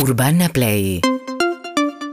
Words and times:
Urbana 0.00 0.48
Play 0.48 1.00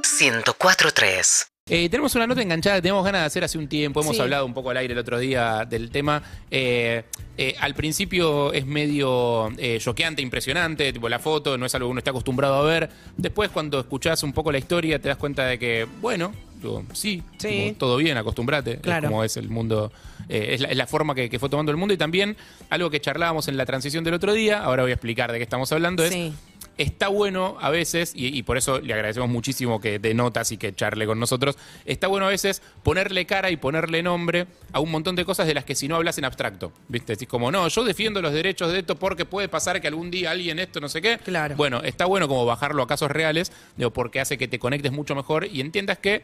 104.3 0.01 1.47
Eh, 1.67 1.89
tenemos 1.89 2.13
una 2.15 2.27
nota 2.27 2.41
enganchada 2.43 2.75
que 2.75 2.83
tenemos 2.83 3.03
ganas 3.03 3.21
de 3.21 3.25
hacer 3.25 3.43
hace 3.43 3.57
un 3.57 3.67
tiempo. 3.67 4.01
Hemos 4.01 4.15
Sí. 4.15 4.21
hablado 4.21 4.45
un 4.45 4.53
poco 4.53 4.69
al 4.69 4.77
aire 4.77 4.93
el 4.93 4.99
otro 4.99 5.17
día 5.17 5.65
del 5.67 5.89
tema. 5.89 6.21
Eh, 6.51 7.03
eh, 7.37 7.55
al 7.59 7.73
principio 7.73 8.53
es 8.53 8.65
medio 8.67 9.49
eh, 9.57 9.79
choqueante, 9.81 10.21
impresionante, 10.21 10.93
tipo 10.93 11.09
la 11.09 11.17
foto, 11.17 11.57
no 11.57 11.65
es 11.65 11.73
algo 11.73 11.87
que 11.87 11.91
uno 11.91 11.97
está 11.99 12.11
acostumbrado 12.11 12.55
a 12.55 12.61
ver. 12.63 12.89
Después, 13.17 13.49
cuando 13.49 13.79
escuchás 13.79 14.21
un 14.21 14.31
poco 14.33 14.51
la 14.51 14.59
historia, 14.59 14.99
te 14.99 15.07
das 15.09 15.17
cuenta 15.17 15.45
de 15.45 15.57
que, 15.57 15.87
bueno, 16.01 16.33
digo, 16.61 16.83
sí, 16.93 17.23
Sí. 17.39 17.61
como 17.65 17.73
todo 17.79 17.97
bien, 17.97 18.15
acostúmbrate. 18.17 18.77
Claro. 18.77 19.07
Es 19.07 19.09
como 19.11 19.23
es 19.23 19.35
el 19.37 19.49
mundo, 19.49 19.91
eh, 20.29 20.49
es, 20.53 20.61
la, 20.61 20.67
es 20.69 20.77
la 20.77 20.85
forma 20.85 21.15
que, 21.15 21.31
que 21.31 21.39
fue 21.39 21.49
tomando 21.49 21.71
el 21.71 21.77
mundo. 21.77 21.95
Y 21.95 21.97
también 21.97 22.37
algo 22.69 22.91
que 22.91 23.01
charlábamos 23.01 23.47
en 23.47 23.57
la 23.57 23.65
transición 23.65 24.03
del 24.03 24.13
otro 24.13 24.33
día, 24.33 24.59
ahora 24.63 24.83
voy 24.83 24.91
a 24.91 24.95
explicar 24.95 25.31
de 25.31 25.39
qué 25.39 25.43
estamos 25.43 25.71
hablando, 25.71 26.03
es 26.05 26.11
Sí. 26.13 26.31
Está 26.77 27.07
bueno 27.07 27.57
a 27.59 27.69
veces, 27.69 28.13
y, 28.15 28.37
y 28.37 28.43
por 28.43 28.57
eso 28.57 28.79
le 28.79 28.93
agradecemos 28.93 29.29
muchísimo 29.29 29.79
que 29.79 29.99
de 29.99 30.13
notas 30.13 30.51
y 30.51 30.57
que 30.57 30.73
charle 30.73 31.05
con 31.05 31.19
nosotros, 31.19 31.57
está 31.85 32.07
bueno 32.07 32.25
a 32.25 32.29
veces 32.29 32.61
ponerle 32.83 33.25
cara 33.25 33.51
y 33.51 33.57
ponerle 33.57 34.03
nombre 34.03 34.47
a 34.71 34.79
un 34.79 34.91
montón 34.91 35.15
de 35.15 35.25
cosas 35.25 35.47
de 35.47 35.53
las 35.53 35.65
que 35.65 35.75
si 35.75 35.87
no 35.87 35.95
hablas 35.95 36.17
en 36.17 36.25
abstracto, 36.25 36.71
¿viste? 36.87 37.13
Decís 37.13 37.27
como, 37.27 37.51
no, 37.51 37.67
yo 37.67 37.83
defiendo 37.83 38.21
los 38.21 38.33
derechos 38.33 38.71
de 38.71 38.79
esto 38.79 38.95
porque 38.95 39.25
puede 39.25 39.47
pasar 39.47 39.81
que 39.81 39.87
algún 39.87 40.11
día 40.11 40.31
alguien 40.31 40.59
esto, 40.59 40.79
no 40.79 40.89
sé 40.89 41.01
qué. 41.01 41.17
Claro. 41.19 41.55
Bueno, 41.55 41.81
está 41.83 42.05
bueno 42.05 42.27
como 42.27 42.45
bajarlo 42.45 42.83
a 42.83 42.87
casos 42.87 43.11
reales, 43.11 43.51
digo, 43.77 43.91
porque 43.91 44.19
hace 44.19 44.37
que 44.37 44.47
te 44.47 44.59
conectes 44.59 44.91
mucho 44.91 45.15
mejor 45.15 45.45
y 45.45 45.61
entiendas 45.61 45.97
que 45.99 46.23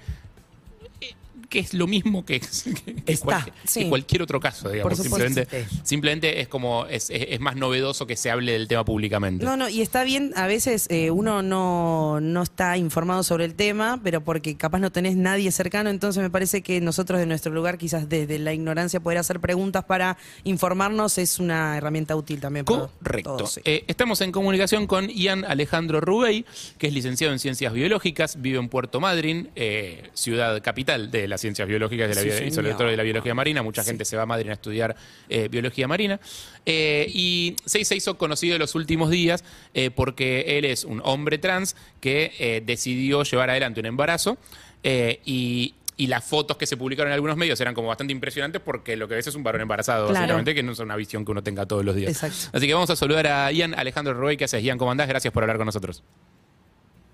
que 1.51 1.59
es 1.59 1.73
lo 1.73 1.85
mismo 1.85 2.23
que, 2.25 2.39
que- 2.85 2.95
que 2.95 3.11
Está, 3.11 3.25
cualquier, 3.43 3.53
que 3.83 3.89
cualquier 3.89 4.21
otro 4.21 4.39
caso, 4.39 4.69
digamos. 4.69 4.97
Simplemente, 4.97 5.47
simplemente 5.83 6.39
es 6.39 6.47
como, 6.47 6.85
es, 6.85 7.09
es- 7.09 7.25
es 7.29 7.39
más 7.41 7.57
novedoso 7.57 8.07
que 8.07 8.15
se 8.15 8.31
hable 8.31 8.53
del 8.53 8.69
tema 8.69 8.85
públicamente. 8.85 9.43
No, 9.43 9.57
no, 9.57 9.67
y 9.67 9.81
está 9.81 10.03
bien, 10.05 10.31
a 10.37 10.47
veces 10.47 10.87
eh, 10.89 11.11
uno 11.11 11.41
no, 11.43 12.21
no 12.21 12.41
está 12.41 12.77
informado 12.77 13.23
sobre 13.23 13.43
el 13.43 13.53
tema, 13.55 13.99
pero 14.01 14.21
porque 14.23 14.55
capaz 14.55 14.79
no 14.79 14.91
tenés 14.93 15.17
nadie 15.17 15.51
cercano, 15.51 15.89
entonces 15.89 16.23
me 16.23 16.29
parece 16.29 16.61
que 16.61 16.79
nosotros 16.79 17.19
de 17.19 17.25
nuestro 17.25 17.51
lugar, 17.51 17.77
quizás 17.77 18.07
desde 18.07 18.39
la 18.39 18.53
ignorancia, 18.53 19.01
poder 19.01 19.17
hacer 19.17 19.41
preguntas 19.41 19.83
para 19.83 20.17
informarnos 20.45 21.17
es 21.17 21.37
una 21.39 21.77
herramienta 21.77 22.15
útil 22.15 22.39
también 22.39 22.63
para 22.65 22.87
Correcto. 23.03 23.35
todos, 23.35 23.53
sí. 23.55 23.61
Eh, 23.65 23.83
estamos 23.87 24.21
en 24.21 24.31
comunicación 24.31 24.87
con 24.87 25.09
Ian 25.09 25.43
Alejandro 25.43 25.99
Rubey, 25.99 26.45
que 26.77 26.87
es 26.87 26.93
licenciado 26.93 27.33
en 27.33 27.39
Ciencias 27.39 27.73
Biológicas, 27.73 28.41
vive 28.41 28.57
en 28.57 28.69
Puerto 28.69 29.01
Madryn, 29.01 29.49
eh, 29.57 30.09
ciudad 30.13 30.61
capital 30.63 31.11
de 31.11 31.27
las 31.41 31.55
ciencias 31.55 31.67
biológicas 31.67 32.07
de 32.09 32.15
la 32.15 32.21
Sí, 32.21 32.27
bio- 32.29 32.47
y 32.47 32.51
sobre 32.51 32.73
todo 32.75 32.87
de 32.87 32.97
la 32.97 33.03
biología 33.03 33.33
marina. 33.33 33.63
Mucha 33.63 33.83
gente 33.83 34.05
se 34.05 34.15
va 34.15 34.23
a 34.23 34.25
Madryn 34.27 34.51
a 34.51 34.53
estudiar 34.53 34.95
eh, 35.29 35.47
biología 35.49 35.87
marina. 35.87 36.19
Eh, 36.65 37.07
y 37.13 37.55
se, 37.65 37.83
se 37.83 37.95
hizo 37.95 38.17
conocido 38.17 38.55
en 38.55 38.59
los 38.59 38.75
últimos 38.75 39.09
días 39.09 39.43
eh, 39.73 39.89
porque 39.89 40.57
él 40.59 40.65
es 40.65 40.83
un 40.85 41.01
hombre 41.03 41.39
trans 41.39 41.75
que 41.99 42.31
eh, 42.39 42.61
decidió 42.63 43.23
llevar 43.23 43.49
adelante 43.49 43.79
un 43.79 43.87
embarazo 43.87 44.37
eh, 44.83 45.19
y... 45.25 45.73
y 45.97 46.07
las 46.07 46.23
fotos 46.23 46.57
que 46.57 46.65
se 46.65 46.77
publicaron 46.77 47.11
en 47.11 47.13
algunos 47.15 47.37
medios 47.37 47.59
eran 47.61 47.73
como 47.75 47.87
bastante 47.87 48.11
impresionantes 48.13 48.61
porque 48.63 48.95
lo 48.95 49.07
que 49.07 49.15
ves 49.15 49.27
es 49.27 49.35
un 49.35 49.43
varón 49.43 49.61
embarazado, 49.61 50.05
Claro. 50.07 50.19
básicamente, 50.21 50.53
que 50.55 50.63
no 50.63 50.71
es 50.71 50.79
una 50.79 50.95
visión 50.95 51.23
que 51.25 51.31
uno 51.31 51.41
tenga 51.43 51.65
todos 51.67 51.83
los 51.85 51.95
días. 51.95 52.11
Exacto. 52.11 52.57
Así 52.57 52.65
que 52.67 52.73
vamos 52.73 52.89
a 52.89 52.95
saludar 52.95 53.27
a 53.27 53.51
Ian 53.51 53.73
Alejandro 53.75 54.13
Rubey. 54.15 54.35
¿Qué 54.37 54.45
haces, 54.45 54.63
Ian? 54.63 54.77
¿Cómo 54.79 54.89
andás? 54.91 55.07
Gracias 55.07 55.31
por 55.33 55.43
hablar 55.43 55.57
con 55.57 55.65
nosotros. 55.67 56.03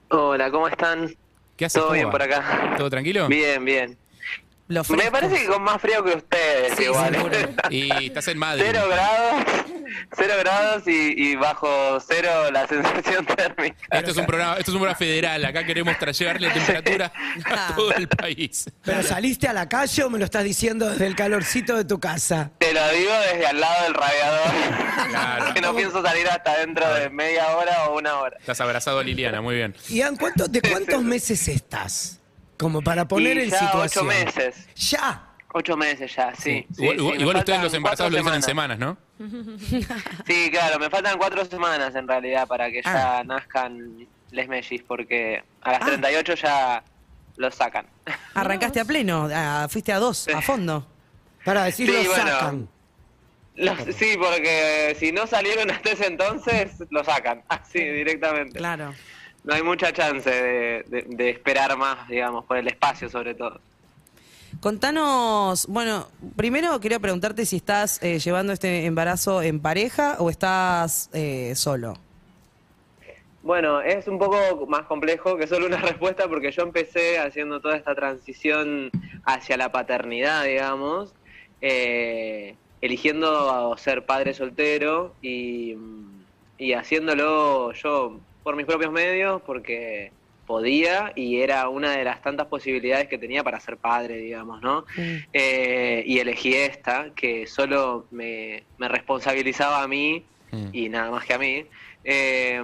Hola, 0.09 0.50
¿cómo 0.52 0.67
están? 0.70 1.14
¿Qué 1.58 1.66
haces? 1.66 1.73
¿Todo 1.81 1.88
¿Cómo 1.88 1.94
bien 1.95 2.08
va? 2.08 2.11
por 2.11 2.22
acá? 2.22 2.75
¿Todo 2.78 2.89
tranquilo? 2.89 3.28
Bien, 3.28 3.66
bien. 3.66 3.98
Me 4.68 5.12
parece 5.12 5.38
que 5.42 5.48
con 5.48 5.64
más 5.64 5.82
frío 5.82 6.04
que 6.04 6.16
ustedes, 6.16 6.73
Sí, 6.78 6.84
igual. 6.84 7.16
Y 7.70 8.08
estás 8.08 8.28
en 8.28 8.38
Madrid. 8.38 8.64
cero 8.66 8.84
grados, 8.90 9.44
cero 10.18 10.34
grados 10.40 10.84
y, 10.88 11.14
y 11.32 11.36
bajo 11.36 12.00
cero 12.02 12.52
la 12.52 12.68
sensación 12.68 13.26
térmica. 13.38 13.78
Esto 13.92 14.12
es 14.12 14.18
un 14.18 14.26
programa, 14.26 14.54
esto 14.58 14.72
es 14.72 14.76
un 14.76 14.82
programa 14.82 14.98
federal. 14.98 15.45
Acá 15.45 15.66
queremos 15.66 15.95
llevarle 16.20 16.50
temperatura 16.50 17.12
a 17.45 17.76
todo 17.76 17.94
el 17.94 18.08
país. 18.08 18.70
¿Pero 18.84 19.04
saliste 19.04 19.48
a 19.48 19.54
la 19.54 19.70
calle 19.70 20.04
o 20.04 20.10
me 20.10 20.20
lo 20.20 20.26
estás 20.26 20.44
diciendo 20.44 20.90
desde 20.90 21.08
el 21.08 21.16
calorcito 21.16 21.76
de 21.78 21.86
tu 21.86 22.00
casa? 22.00 22.52
Te 22.58 22.73
lo 22.73 22.89
digo 22.92 23.11
desde 23.32 23.48
al 23.48 23.60
lado 23.60 23.84
del 23.84 23.94
radiador. 23.94 24.52
Claro. 25.10 25.54
que 25.54 25.61
no 25.61 25.76
pienso 25.76 26.04
salir 26.04 26.28
hasta 26.30 26.58
dentro 26.60 26.94
de 26.94 27.10
media 27.10 27.55
hora 27.55 27.86
o 27.86 27.98
una 27.98 28.17
hora. 28.20 28.38
Estás 28.39 28.60
abrazado 28.61 28.99
a 28.99 29.04
Liliana, 29.04 29.42
muy 29.42 29.55
bien. 29.55 29.76
Ian, 29.89 30.16
¿cuánto, 30.17 30.48
¿de 30.48 30.61
cuántos 30.61 31.02
meses 31.04 31.48
estás? 31.48 32.17
Como 32.58 32.82
para 32.82 33.08
poner 33.08 33.38
y 33.38 33.42
en 33.44 33.50
ya 33.50 33.60
situación. 33.60 34.08
ocho 34.08 34.16
meses. 34.26 34.68
Ya. 34.76 35.23
Ocho 35.54 35.78
meses 35.78 36.14
ya, 36.16 36.36
sí. 36.36 36.66
sí, 36.76 36.84
igual 36.84 36.98
sí, 37.00 37.22
igual- 37.22 37.38
ustedes 37.38 37.64
los 37.64 37.73
embarazados 37.73 38.12
lo 38.12 38.18
dicen 38.20 38.34
en 38.34 38.44
semanas, 38.44 38.78
¿no? 38.78 38.98
Sí, 40.28 40.50
claro, 40.52 40.78
me 40.80 40.90
faltan 40.90 41.17
cuatro 41.17 41.46
semanas 41.46 41.96
en 41.96 42.08
realidad 42.08 42.48
para 42.48 42.70
que 42.70 42.82
Ah. 42.84 43.20
ya 43.20 43.23
nazcan 43.23 44.08
les 44.32 44.48
mellis, 44.48 44.84
porque 44.84 45.44
a 45.62 45.72
las 45.72 45.82
Ah. 45.82 45.86
38 45.86 46.36
ya 46.36 46.84
los 47.38 47.56
sacan. 47.56 47.86
Arrancaste 48.34 48.80
a 48.82 48.86
pleno, 48.86 49.30
a- 49.34 49.67
fuiste 49.70 49.94
a 49.94 50.00
dos, 50.00 50.28
a 50.28 50.42
fondo. 50.42 50.86
Para 51.46 51.64
decirlo, 51.64 52.02
Sí, 52.02 52.08
bueno. 52.08 52.23
sacan. 52.30 52.70
Los- 53.56 53.96
sí, 53.96 54.16
porque 54.20 54.96
si 55.00 55.12
no 55.12 55.26
salieron 55.26 55.72
hasta 55.72 55.92
ese 55.92 56.08
entonces, 56.08 56.72
lo 56.90 57.04
sacan, 57.04 57.42
así 57.50 57.80
directamente. 57.80 58.60
Claro. 58.60 58.94
No 59.43 59.53
hay 59.53 59.64
mucha 59.64 59.93
chance 59.93 60.30
de, 60.30 60.83
de- 60.87 61.05
de 61.08 61.30
esperar 61.30 61.77
más, 61.77 62.08
digamos, 62.09 62.45
por 62.45 62.58
el 62.58 62.67
espacio 62.67 63.09
sobre 63.09 63.33
todo. 63.33 63.59
Contanos, 64.59 65.67
bueno, 65.67 66.08
primero 66.36 66.80
quería 66.80 66.99
preguntarte 66.99 67.45
si 67.45 67.58
estás 67.58 68.02
eh, 68.02 68.17
llevando 68.20 68.53
este 68.53 68.86
embarazo 68.86 69.42
en 69.42 69.59
pareja 69.61 70.15
o 70.20 70.30
estás 70.30 71.09
eh, 71.14 71.53
solo. 71.55 71.93
Bueno, 73.43 73.81
es 73.81 74.08
un 74.08 74.17
poco 74.20 74.65
más 74.67 74.81
complejo 74.87 75.37
que 75.37 75.48
solo 75.48 75.67
una 75.67 75.77
respuesta 75.81 76.27
porque 76.27 76.52
yo 76.52 76.64
empecé 76.64 77.19
haciendo 77.19 77.61
toda 77.61 77.77
esta 77.77 77.93
transición 77.95 78.89
hacia 79.25 79.58
la 79.58 79.71
paternidad, 79.71 80.43
digamos, 80.45 81.14
eh, 81.61 82.55
eligiendo 82.81 83.75
ser 83.77 84.05
padre 84.05 84.33
soltero 84.33 85.14
y, 85.21 85.75
y 86.58 86.73
haciéndolo 86.73 87.73
yo 87.73 88.19
por 88.48 88.56
mis 88.56 88.66
propios 88.66 88.94
medios 88.94 89.42
porque 89.42 90.14
podía 90.46 91.12
y 91.18 91.42
era 91.42 91.68
una 91.68 91.92
de 91.98 92.06
las 92.06 92.22
tantas 92.22 92.48
posibilidades 92.48 93.10
que 93.10 93.18
tenía 93.18 93.44
para 93.44 93.60
ser 93.60 93.76
padre, 93.76 94.16
digamos, 94.20 94.62
¿no? 94.62 94.86
Eh, 95.34 96.02
y 96.08 96.20
elegí 96.20 96.54
esta, 96.54 97.12
que 97.14 97.46
solo 97.46 98.08
me, 98.10 98.64
me 98.78 98.88
responsabilizaba 98.88 99.84
a 99.84 99.88
mí 99.90 100.26
Mm. 100.50 100.70
y 100.72 100.88
nada 100.88 101.12
más 101.12 101.26
que 101.26 101.34
a 101.34 101.38
mí. 101.40 101.66
Eh, 102.06 102.64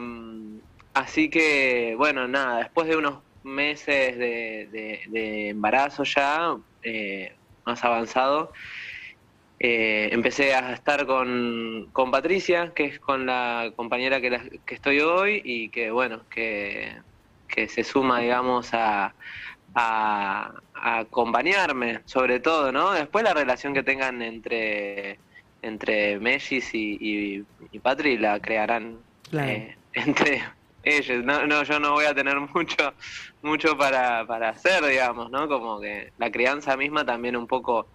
así 0.93 1.29
que, 1.29 1.95
bueno, 1.97 2.29
nada, 2.29 2.59
después 2.59 2.87
de 2.87 2.95
unos 2.95 3.21
meses 3.43 4.17
de, 4.17 4.69
de- 4.71 5.01
de 5.09 5.49
embarazo 5.49 6.05
ya, 6.05 6.55
eh, 6.81 7.35
más 7.65 7.83
avanzado, 7.83 8.53
eh, 9.63 10.09
empecé 10.13 10.53
a 10.55 10.73
estar 10.73 11.05
con, 11.07 11.89
con 11.93 12.11
Patricia, 12.11 12.73
que 12.75 12.85
es 12.85 12.99
con 12.99 13.25
la 13.25 13.71
compañera 13.77 14.21
que, 14.21 14.29
la- 14.29 14.49
que 14.65 14.75
estoy 14.75 14.99
hoy 15.01 15.41
y 15.45 15.71
que, 15.71 15.91
bueno, 15.91 16.27
que, 16.29 17.01
que 17.47 17.67
se 17.69 17.83
suma, 17.85 18.19
digamos, 18.19 18.73
a, 18.73 19.15
a, 19.75 20.53
a 20.73 20.99
acompañarme, 20.99 22.01
sobre 22.05 22.39
todo, 22.41 22.71
¿no? 22.71 22.91
Después 22.93 23.23
la 23.23 23.33
relación 23.33 23.73
que 23.73 23.83
tengan 23.83 24.21
entre, 24.21 25.21
entre 25.61 26.19
Mellis 26.19 26.73
y, 26.75 26.97
y, 26.99 27.43
y 27.71 27.79
Patri 27.79 28.17
la 28.17 28.39
crearán 28.41 29.05
Claro. 29.29 29.49
eh, 29.51 29.77
entre 29.93 30.43
ellos. 30.83 31.23
No, 31.23 31.47
no, 31.47 31.63
yo 31.63 31.79
no 31.79 31.93
voy 31.93 32.05
a 32.05 32.13
tener 32.15 32.37
mucho, 32.53 32.95
mucho 33.41 33.77
para, 33.77 34.25
para 34.27 34.49
hacer, 34.49 34.85
digamos, 34.85 35.31
¿no? 35.31 35.47
Como 35.47 35.79
que 35.79 36.11
la 36.17 36.31
crianza 36.31 36.75
misma 36.77 37.05
también 37.05 37.35
un 37.37 37.47
poco 37.47 37.91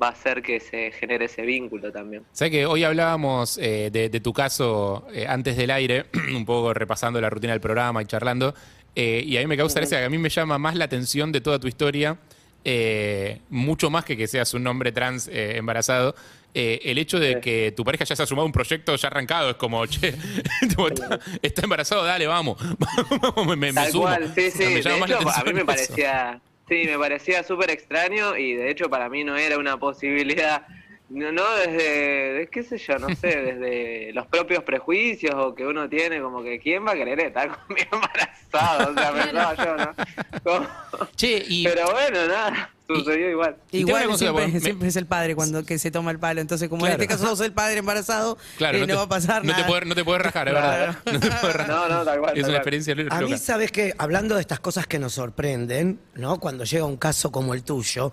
va 0.00 0.08
a 0.08 0.10
hacer 0.10 0.42
que 0.42 0.60
se 0.60 0.92
genere 0.92 1.24
ese 1.26 1.42
vínculo 1.42 1.90
también. 1.90 2.22
Sabes 2.32 2.52
que 2.52 2.66
hoy 2.66 2.84
hablábamos 2.84 3.58
eh, 3.58 3.90
de, 3.92 4.08
de 4.08 4.20
tu 4.20 4.32
caso 4.32 5.06
eh, 5.12 5.26
antes 5.28 5.56
del 5.56 5.70
aire, 5.70 6.06
un 6.36 6.44
poco 6.44 6.72
repasando 6.74 7.20
la 7.20 7.28
rutina 7.30 7.52
del 7.52 7.60
programa 7.60 8.00
y 8.02 8.06
charlando, 8.06 8.54
eh, 8.94 9.22
y 9.24 9.36
a 9.36 9.40
mí 9.40 9.46
me 9.46 9.56
causa 9.56 9.80
gracia 9.80 9.98
que 9.98 10.04
a 10.04 10.10
mí 10.10 10.18
me 10.18 10.28
llama 10.28 10.58
más 10.58 10.74
la 10.76 10.84
atención 10.84 11.32
de 11.32 11.40
toda 11.40 11.58
tu 11.58 11.68
historia, 11.68 12.16
eh, 12.64 13.40
mucho 13.50 13.88
más 13.90 14.04
que 14.04 14.16
que 14.16 14.26
seas 14.26 14.52
un 14.54 14.66
hombre 14.66 14.92
trans 14.92 15.28
eh, 15.28 15.56
embarazado. 15.56 16.14
eh, 16.54 16.80
el 16.84 16.96
hecho 16.98 17.20
de 17.20 17.34
Sí. 17.34 17.40
que 17.40 17.72
tu 17.76 17.84
pareja 17.84 18.04
ya 18.04 18.16
se 18.16 18.22
ha 18.22 18.26
sumado 18.26 18.42
a 18.44 18.46
un 18.46 18.52
proyecto 18.52 18.96
ya 18.96 19.08
arrancado 19.08 19.50
es 19.50 19.56
como, 19.56 19.84
che, 19.86 20.08
está, 20.88 21.20
está 21.42 21.62
embarazado, 21.62 22.04
dale, 22.04 22.26
vamos, 22.26 22.56
me, 23.46 23.54
me 23.56 23.72
Tal 23.72 23.90
sumo. 23.92 24.04
cual, 24.04 24.32
sí, 24.34 24.50
sí. 24.50 24.58
Me 24.64 24.68
De 24.74 24.80
hecho, 24.80 24.90
a 25.30 25.44
mí 25.44 25.52
me 25.52 25.64
parecía, 25.64 26.40
sí, 26.68 26.84
me 26.86 26.98
parecía 26.98 27.42
súper 27.42 27.70
extraño 27.70 28.36
y 28.36 28.54
de 28.54 28.70
hecho 28.70 28.88
para 28.90 29.08
mí 29.08 29.24
no 29.24 29.36
era 29.36 29.58
una 29.58 29.78
posibilidad, 29.78 30.66
no, 31.08 31.32
no 31.32 31.50
desde, 31.56 32.32
de- 32.34 32.48
qué 32.50 32.62
sé 32.62 32.78
yo, 32.78 32.98
no 32.98 33.08
sé, 33.14 33.28
desde 33.42 34.12
los 34.12 34.26
propios 34.26 34.62
prejuicios 34.64 35.34
o 35.34 35.54
que 35.54 35.66
uno 35.66 35.88
tiene, 35.88 36.20
como 36.20 36.42
que 36.42 36.58
quién 36.60 36.86
va 36.86 36.92
a 36.92 36.96
querer 36.96 37.20
estar 37.20 37.48
conmigo 37.66 37.88
embarazado, 37.92 38.90
o 38.90 38.94
sea, 38.94 39.12
pensaba 39.12 39.54
yo, 39.54 39.76
¿no? 39.76 39.94
Como- 40.44 40.68
Che, 41.16 41.42
y 41.48 41.64
Pero 41.64 41.90
bueno, 41.92 42.26
nada, 42.26 42.70
sucedió 42.88 43.30
igual. 43.30 43.56
Igual 43.70 44.16
siempre, 44.16 44.42
porque 44.44 44.52
me- 44.54 44.60
siempre 44.60 44.88
es 44.88 44.96
el 44.96 45.06
padre 45.06 45.34
cuando 45.34 45.64
que 45.64 45.78
se 45.78 45.90
toma 45.90 46.10
el 46.10 46.18
palo. 46.18 46.40
Entonces, 46.40 46.68
como 46.68 46.80
Claro. 46.80 46.94
en 46.96 47.00
este 47.02 47.12
caso 47.14 47.26
sos 47.28 47.40
el 47.42 47.52
padre 47.52 47.78
embarazado, 47.78 48.38
Claro, 48.56 48.78
eh, 48.78 48.80
no, 48.80 48.86
te, 48.86 48.94
va 48.94 49.02
a 49.02 49.08
pasar 49.08 49.44
no 49.44 49.52
nada. 49.52 49.62
Te 49.64 49.68
puedes, 49.68 49.86
no 49.86 49.94
te 49.94 50.04
puedes 50.04 50.22
rajar, 50.22 50.48
es 50.48 50.54
verdad. 50.54 50.98
No 51.12 51.20
te 51.20 51.30
puedes 51.30 51.56
rajar. 51.56 51.68
No, 51.68 51.88
no, 51.88 52.04
tal 52.04 52.18
cual, 52.20 52.36
Es 52.36 52.40
tal 52.42 52.50
una 52.50 52.58
experiencia 52.58 52.94
loca. 52.94 53.16
A 53.16 53.20
mí, 53.20 53.36
sabes 53.38 53.72
que 53.72 53.94
hablando 53.98 54.34
de 54.36 54.40
estas 54.40 54.60
cosas 54.60 54.86
que 54.86 54.98
nos 54.98 55.12
sorprenden, 55.14 56.00
¿no? 56.14 56.40
Cuando 56.40 56.64
llega 56.64 56.84
un 56.84 56.96
caso 56.96 57.30
como 57.30 57.54
el 57.54 57.62
tuyo, 57.62 58.10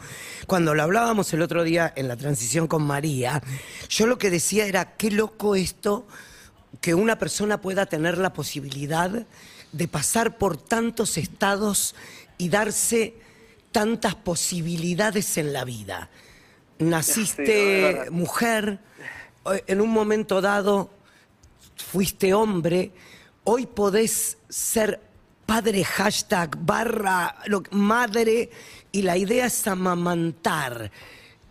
cuando 0.48 0.74
lo 0.76 0.84
hablábamos 0.84 1.32
el 1.34 1.42
otro 1.42 1.64
día 1.64 1.94
en 1.96 2.08
la 2.08 2.18
transición 2.18 2.68
con 2.68 2.84
María, 2.84 3.42
yo 3.90 4.08
lo 4.08 4.18
que 4.18 4.30
decía 4.30 4.66
era, 4.68 4.96
qué 4.98 5.10
loco 5.12 5.56
esto 5.56 6.08
que 6.82 6.94
una 6.94 7.18
persona 7.18 7.62
pueda 7.62 7.86
tener 7.86 8.18
la 8.18 8.34
posibilidad 8.34 9.10
de 9.72 9.88
pasar 9.88 10.38
por 10.38 10.58
tantos 10.58 11.18
estados 11.18 11.96
y 12.38 12.50
darse 12.50 13.16
tantas 13.76 14.16
posibilidades 14.16 15.38
en 15.38 15.52
la 15.52 15.66
vida. 15.66 16.10
Sí, 16.10 16.86
no, 16.86 16.98
es 16.98 17.08
Naciste 17.08 18.10
mujer, 18.10 18.80
eh, 19.54 19.64
en 19.68 19.82
un 19.82 19.90
momento 19.90 20.40
dado 20.40 20.90
fuiste 21.76 22.34
hombre, 22.34 22.92
hoy 23.44 23.66
podés 23.66 24.38
ser 24.48 25.02
padre 25.46 25.84
hashtag 25.84 26.56
barra 26.58 27.36
lo- 27.48 27.64
madre 27.72 28.50
y 28.94 29.02
la 29.02 29.18
idea 29.18 29.46
es 29.48 29.68
amamantar. 29.68 30.90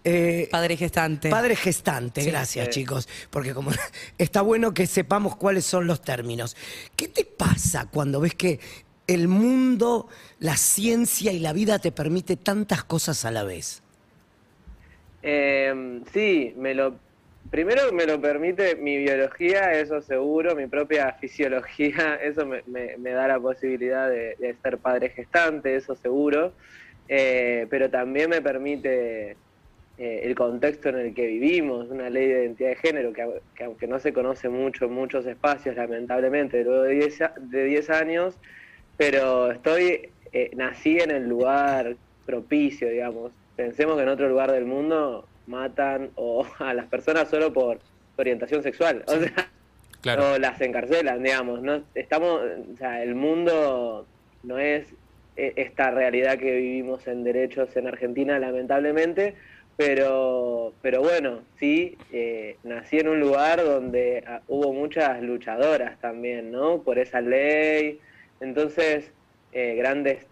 Eh, 0.07 0.49
Padre 0.51 0.77
gestante. 0.77 1.31
Padre 1.31 1.57
gestante, 1.57 2.23
gracias 2.25 2.67
Sí. 2.67 2.73
chicos, 2.73 3.09
porque 3.31 3.55
como 3.55 3.71
está 4.19 4.43
bueno 4.43 4.75
que 4.75 4.87
sepamos 4.87 5.37
cuáles 5.37 5.65
son 5.65 5.87
los 5.87 6.03
términos. 6.03 6.57
¿Qué 6.97 7.09
te 7.09 7.25
pasa 7.25 7.87
cuando 7.87 8.21
ves 8.21 8.35
que 8.35 8.61
el 9.07 9.29
mundo, 9.29 10.09
la 10.39 10.57
ciencia 10.57 11.33
y 11.33 11.39
la 11.39 11.53
vida 11.53 11.79
te 11.79 11.93
permite 11.93 12.37
tantas 12.37 12.85
cosas 12.85 13.25
a 13.25 13.31
la 13.31 13.45
vez? 13.45 13.83
Eh, 15.23 16.01
sí, 16.13 16.55
primero 17.51 17.93
me 17.93 18.07
lo 18.07 18.21
permite 18.21 18.77
mi 18.77 18.99
biología, 18.99 19.73
eso 19.73 20.01
seguro, 20.01 20.55
mi 20.57 20.67
propia 20.67 21.13
fisiología, 21.21 22.17
eso 22.23 22.47
me, 22.47 22.63
da 23.13 23.29
la 23.29 23.41
posibilidad 23.41 24.09
de, 24.11 24.37
de 24.39 24.57
ser 24.63 24.79
padre 24.79 25.11
gestante, 25.11 25.77
eso 25.77 25.95
seguro, 25.95 26.57
Eh, 27.07 27.67
pero 27.71 27.91
también 27.91 28.31
me 28.31 28.41
permite 28.41 29.33
eh, 29.99 30.21
el 30.25 30.35
contexto 30.35 30.89
en 30.91 30.97
el 30.99 31.15
que 31.15 31.27
vivimos, 31.27 31.91
una 31.91 32.09
ley 32.11 32.29
de 32.29 32.43
identidad 32.45 32.71
de 32.71 32.77
género 32.77 33.13
que, 33.13 33.23
au- 33.23 33.43
que 33.55 33.65
aunque 33.65 33.87
no 33.87 33.99
se 33.99 34.13
conoce 34.13 34.49
mucho 34.49 34.87
en 34.87 34.93
muchos 34.93 35.27
espacios, 35.27 35.77
lamentablemente, 35.77 36.65
luego 36.65 36.83
de 36.85 36.95
10, 36.95 37.21
a- 37.23 37.35
de 37.39 37.65
10 37.65 37.91
años, 37.91 38.41
pero 38.97 39.51
estoy, 39.51 40.11
eh, 40.33 40.51
nací 40.55 40.99
en 40.99 41.11
el 41.11 41.29
lugar 41.29 41.97
propicio, 42.27 42.89
digamos. 42.89 43.33
Pensemos 43.57 43.97
que 43.97 44.03
en 44.03 44.09
otro 44.09 44.29
lugar 44.29 44.51
del 44.53 44.65
mundo 44.65 45.27
matan 45.47 46.11
o 46.17 46.47
a 46.59 46.75
las 46.75 46.87
personas 46.87 47.29
solo 47.29 47.53
por 47.53 47.79
orientación 48.17 48.63
sexual, 48.63 49.05
o 49.07 49.17
sea, 49.19 49.51
Claro. 50.01 50.33
o 50.33 50.39
las 50.39 50.61
encarcelan, 50.61 51.23
digamos. 51.23 51.63
No 51.63 51.83
estamos, 51.95 52.43
o 52.75 52.77
sea, 52.77 53.03
el 53.03 53.15
mundo 53.15 54.07
no 54.43 54.59
es 54.59 54.93
eh, 55.37 55.55
esta 55.57 55.91
realidad 55.91 56.39
que 56.39 56.57
vivimos 56.57 57.07
en 57.07 57.25
derechos 57.25 57.75
en 57.77 57.89
Argentina, 57.89 58.39
lamentablemente, 58.39 59.35
pero, 59.77 60.75
pero 60.83 61.01
bueno, 61.01 61.41
sí, 61.59 61.97
eh, 62.13 62.57
nací 62.65 62.99
en 62.99 63.09
un 63.09 63.19
lugar 63.19 63.65
donde 63.65 64.23
ah, 64.27 64.43
hubo 64.47 64.73
muchas 64.73 65.23
luchadoras 65.23 65.99
también, 66.01 66.53
¿no? 66.53 66.83
Por 66.83 66.99
esa 66.99 67.21
ley. 67.21 67.99
Entonces, 68.45 69.11
eh, 69.53 69.75
grandes, 69.75 70.27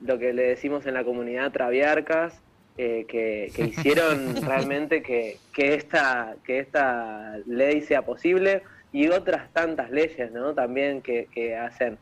lo 0.00 0.18
que 0.18 0.32
le 0.32 0.44
decimos 0.44 0.86
en 0.86 0.94
la 0.94 1.04
comunidad, 1.04 1.50
traviarcas, 1.50 2.40
eh, 2.78 3.04
que, 3.08 3.50
que 3.54 3.62
hicieron 3.66 4.36
realmente 4.42 5.02
que, 5.02 5.38
que, 5.52 5.74
esta, 5.74 6.36
que 6.44 6.58
esta 6.58 7.38
ley 7.46 7.80
sea 7.80 8.02
posible 8.02 8.62
y 8.92 9.08
otras 9.08 9.52
tantas 9.52 9.90
leyes, 9.90 10.30
¿no? 10.30 10.54
También 10.54 11.02
que, 11.02 11.26
que 11.32 11.56
hacen 11.56 11.98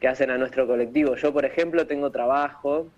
que 0.00 0.08
hacen 0.08 0.30
a 0.30 0.36
nuestro 0.36 0.66
colectivo. 0.66 1.16
Yo, 1.16 1.32
por 1.32 1.46
ejemplo, 1.46 1.86
tengo 1.86 2.10
trabajo 2.10 2.88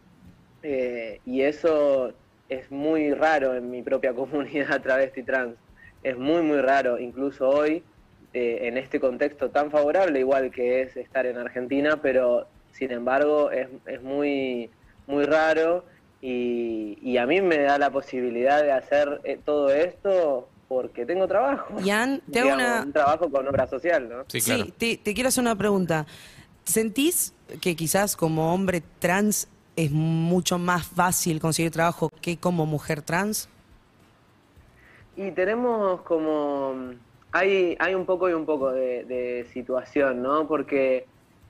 eh, 0.65 1.21
y 1.25 1.43
eso 1.43 2.13
es 2.49 2.69
muy 2.73 3.15
raro 3.15 3.55
en 3.55 3.71
mi 3.71 3.81
propia 3.83 4.13
comunidad 4.21 4.83
travesti 4.83 5.23
trans. 5.23 5.55
Es 6.03 6.19
muy, 6.19 6.43
muy 6.43 6.61
raro, 6.61 6.99
incluso 6.99 7.49
hoy, 7.49 7.85
eh, 8.39 8.69
en 8.69 8.77
este 8.77 9.01
contexto 9.01 9.49
tan 9.51 9.71
favorable, 9.71 10.21
igual 10.21 10.51
que 10.51 10.83
es 10.83 10.95
estar 10.97 11.25
en 11.25 11.39
Argentina, 11.39 12.01
pero 12.03 12.47
sin 12.71 12.91
embargo 12.93 13.51
es, 13.51 13.67
es 13.87 14.03
muy, 14.03 14.69
muy 15.07 15.25
raro 15.25 15.87
y, 16.21 16.99
y 17.01 17.17
a 17.17 17.25
mí 17.27 17.41
me 17.41 17.59
da 17.61 17.79
la 17.79 17.89
posibilidad 17.91 18.63
de 18.63 18.73
hacer 18.73 19.23
eh, 19.25 19.39
todo 19.43 19.71
esto 19.71 20.49
porque 20.69 21.07
tengo 21.07 21.27
trabajo. 21.27 21.81
Ian, 21.81 22.21
te 22.31 22.41
hago 22.41 22.51
Digamos, 22.51 22.73
una- 22.75 22.83
Un 22.83 22.93
trabajo 22.93 23.31
con 23.31 23.49
obra 23.49 23.67
social, 23.67 24.07
¿no? 24.07 24.25
Sí, 24.29 24.41
claro. 24.43 24.67
te, 24.77 24.99
te 24.99 25.15
quiero 25.15 25.29
hacer 25.29 25.41
una 25.41 25.57
pregunta. 25.57 26.05
¿Sentís 26.65 27.33
que 27.63 27.75
quizás 27.75 28.17
como 28.17 28.53
hombre 28.53 28.83
trans 28.99 29.49
es 29.77 29.91
mucho 29.93 30.59
más 30.59 30.87
fácil 30.87 31.41
conseguir 31.41 31.71
trabajo 31.73 32.11
que 32.21 32.37
como 32.37 32.67
mujer 32.67 33.01
trans? 33.01 33.49
Y 35.17 35.31
tenemos 35.31 36.03
como... 36.03 36.75
Hay, 37.33 37.77
hay 37.79 37.95
un 37.95 38.07
poco 38.07 38.29
y 38.31 38.33
un 38.33 38.47
poco 38.47 38.73
de, 38.73 39.05
de 39.05 39.47
situación, 39.53 40.23
¿no? 40.23 40.47
Porque 40.49 41.07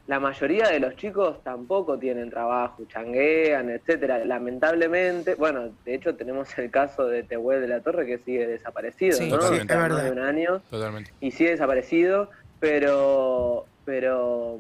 la 0.09 0.21
mayoría 0.21 0.69
de 0.69 0.79
los 0.81 0.95
chicos 0.97 1.43
tampoco 1.43 1.99
tienen 1.99 2.31
trabajo, 2.31 2.85
changuean, 2.87 3.71
etcétera. 3.71 4.25
Lamentablemente, 4.25 5.35
bueno, 5.35 5.71
de 5.85 5.95
hecho 5.95 6.15
tenemos 6.15 6.57
el 6.59 6.71
caso 6.71 7.07
de 7.07 7.23
Tehuel 7.25 7.61
de 7.61 7.69
la 7.69 7.81
Torre 7.81 8.07
que 8.07 8.19
sigue 8.19 8.47
desaparecido, 8.47 9.17
Sí. 9.17 9.29
¿no? 9.31 9.39
Es 9.39 9.51
más 9.51 9.67
verdad. 9.67 10.05
de 10.05 10.11
un 10.13 10.19
año 10.21 10.61
Totalmente. 10.71 11.11
y 11.21 11.31
sigue 11.33 11.51
desaparecido, 11.51 12.31
pero, 12.61 13.67
pero 13.85 14.59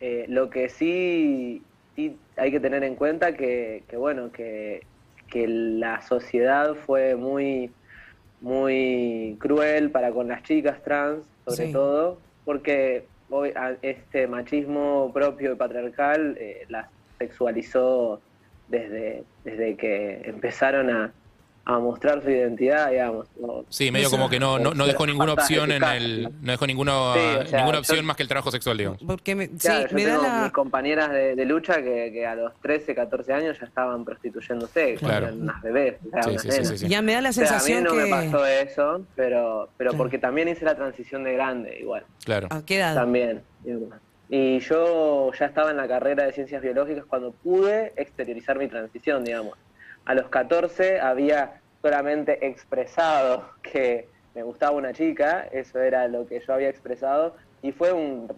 eh, 0.00 0.26
lo 0.28 0.50
que 0.50 0.68
sí, 0.68 1.62
sí 1.96 2.16
hay 2.36 2.50
que 2.50 2.60
tener 2.60 2.82
en 2.84 2.94
cuenta 2.94 3.34
que, 3.34 3.84
que 3.88 3.96
bueno, 3.96 4.30
que, 4.30 4.82
que 5.28 5.48
la 5.48 6.02
sociedad 6.02 6.74
fue 6.74 7.16
muy, 7.16 7.70
muy 8.42 9.36
cruel 9.40 9.90
para 9.90 10.10
con 10.10 10.28
las 10.28 10.42
chicas 10.42 10.82
trans, 10.82 11.24
sobre 11.46 11.66
Sí. 11.68 11.72
todo, 11.72 12.18
porque 12.44 13.04
hoy 13.30 13.50
a- 13.56 13.76
este 13.82 14.26
machismo 14.26 15.10
propio 15.14 15.52
y 15.52 15.56
patriarcal 15.56 16.36
eh, 16.38 16.66
las 16.68 16.88
sexualizó 17.18 18.20
desde, 18.68 19.22
desde 19.44 19.76
que 19.76 20.22
empezaron 20.24 20.90
a, 20.90 21.12
a 21.64 21.78
mostrar 21.78 22.20
su 22.24 22.28
identidad, 22.30 22.90
digamos. 22.90 23.28
o- 23.40 23.64
Sí, 23.68 23.92
medio 23.92 24.10
como 24.10 24.28
que 24.28 24.40
no, 24.40 24.58
no, 24.58 24.74
no 24.74 24.84
dejó 24.84 25.06
ninguna 25.06 25.34
opción 25.34 25.70
en 25.70 25.84
el. 25.84 26.28
No 26.42 26.50
dejó 26.52 26.66
ninguna, 26.66 26.92
Sí, 27.14 27.20
o 27.20 27.46
sea, 27.46 27.58
ninguna 27.60 27.76
yo- 27.76 27.80
opción 27.80 28.04
más 28.04 28.16
que 28.16 28.24
el 28.24 28.28
trabajo 28.28 28.50
sexual, 28.50 28.76
digamos. 28.78 28.98
Porque 29.06 29.36
me, 29.36 29.48
Claro, 29.48 29.82
sí, 29.82 29.88
yo 29.90 29.94
me 29.94 30.04
da 30.04 30.10
tengo 30.16 30.22
la... 30.24 30.42
mis 30.42 30.52
compañeras 30.52 31.10
de, 31.12 31.36
de 31.36 31.44
lucha 31.44 31.76
que, 31.76 32.10
que 32.12 32.26
a 32.26 32.34
los 32.34 32.52
13, 32.62 32.94
14 32.96 33.32
años 33.32 33.58
ya 33.60 33.66
estaban 33.66 34.04
prostituyéndose, 34.04 34.94
Claro. 34.96 35.26
eran 35.26 35.42
unas 35.42 35.62
bebés. 35.62 35.94
o 36.06 36.10
sea, 36.10 36.22
Sí, 36.24 36.30
unas 36.30 36.42
sí, 36.42 36.48
sí, 36.50 36.54
nenas. 36.56 36.68
sí, 36.68 36.78
sí. 36.78 36.88
Ya 36.88 37.02
me 37.02 37.12
da 37.12 37.20
la 37.20 37.28
O 37.28 37.32
sea, 37.32 37.42
a 37.42 37.46
mí 37.46 37.50
sensación 37.60 37.84
no 37.84 37.90
que... 37.92 37.96
me 38.02 38.10
pasó 38.10 38.44
eso, 38.46 39.06
pero, 39.14 39.68
pero 39.76 39.90
Claro. 39.90 39.98
porque 39.98 40.18
también 40.18 40.48
hice 40.48 40.64
la 40.64 40.74
transición 40.74 41.22
de 41.22 41.32
grande, 41.34 41.78
igual, 41.78 42.04
Claro. 42.24 42.48
¿A 42.50 42.64
qué 42.64 42.78
edad? 42.78 42.94
también. 42.96 43.42
Y 44.28 44.58
yo 44.60 45.30
ya 45.38 45.46
estaba 45.46 45.70
en 45.70 45.76
la 45.76 45.86
carrera 45.86 46.24
de 46.24 46.32
ciencias 46.32 46.62
biológicas 46.62 47.04
cuando 47.04 47.32
pude 47.32 47.92
exteriorizar 47.96 48.58
mi 48.58 48.66
transición, 48.66 49.24
digamos. 49.24 49.56
A 50.04 50.14
los 50.14 50.28
14 50.30 51.00
había 51.00 51.62
solamente 51.80 52.46
expresado 52.46 53.50
que 53.62 54.10
me 54.34 54.42
gustaba 54.42 54.76
una 54.76 54.92
chica, 54.92 55.42
eso 55.52 55.80
era 55.80 56.08
lo 56.08 56.26
que 56.26 56.40
yo 56.40 56.54
había 56.54 56.68
expresado, 56.70 57.36
y 57.60 57.72
fue 57.72 57.92
un, 57.92 58.28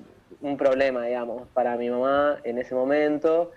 un 0.40 0.56
problema, 0.56 1.06
digamos, 1.06 1.50
para 1.52 1.76
mi 1.76 1.88
mamá 1.90 2.40
en 2.44 2.58
ese 2.58 2.74
momento, 2.74 3.52